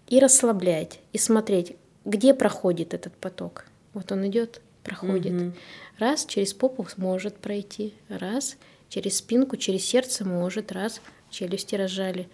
[0.07, 1.75] и расслаблять, и смотреть,
[2.05, 3.65] где проходит этот поток.
[3.93, 5.33] Вот он идет, проходит.
[5.33, 5.51] Угу.
[5.99, 8.57] Раз через попу может пройти, раз
[8.89, 12.27] через спинку, через сердце может, раз челюсти разжали.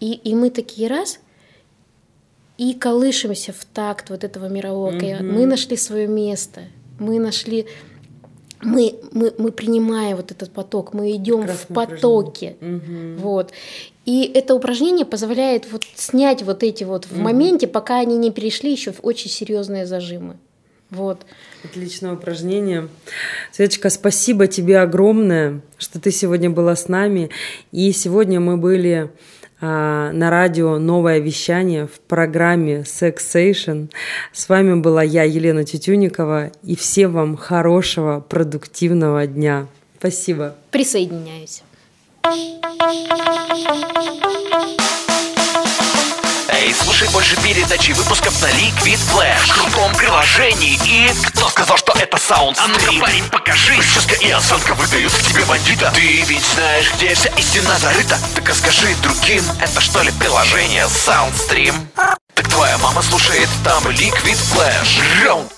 [0.00, 1.20] И, и мы такие раз
[2.56, 4.92] и колышемся в такт вот этого мирового.
[4.92, 5.22] Mm-hmm.
[5.22, 6.62] Мы нашли свое место,
[6.98, 7.66] мы нашли,
[8.62, 13.16] мы, мы, мы принимаем вот этот поток, мы идем в потоке, mm-hmm.
[13.16, 13.52] вот.
[14.04, 17.22] И это упражнение позволяет вот снять вот эти вот в mm-hmm.
[17.22, 20.36] моменте, пока они не перешли еще в очень серьезные зажимы.
[20.90, 21.24] Вот.
[21.64, 22.88] Отличное упражнение.
[23.52, 27.30] Светочка, спасибо тебе огромное, что ты сегодня была с нами.
[27.72, 29.10] И сегодня мы были
[29.60, 33.90] а, на радио «Новое вещание» в программе «Sexation».
[34.32, 39.66] С вами была я, Елена Тютюникова, и всем вам хорошего, продуктивного дня.
[39.98, 40.54] Спасибо.
[40.70, 41.62] Присоединяюсь.
[46.48, 49.46] Эй, слушай больше передачи выпусков на Liquid Flash.
[49.46, 51.12] В крутом приложении и...
[51.26, 53.76] Кто сказал, что это саунд А ну-ка, парень, покажи.
[53.76, 55.92] Прическа и осанка выдают к тебе бандита.
[55.94, 58.18] Ты ведь знаешь, где вся истина зарыта.
[58.34, 61.74] Так расскажи другим, это что ли приложение Soundstream?
[62.34, 65.02] Так твоя мама слушает там Liquid Flash.
[65.22, 65.52] Раунд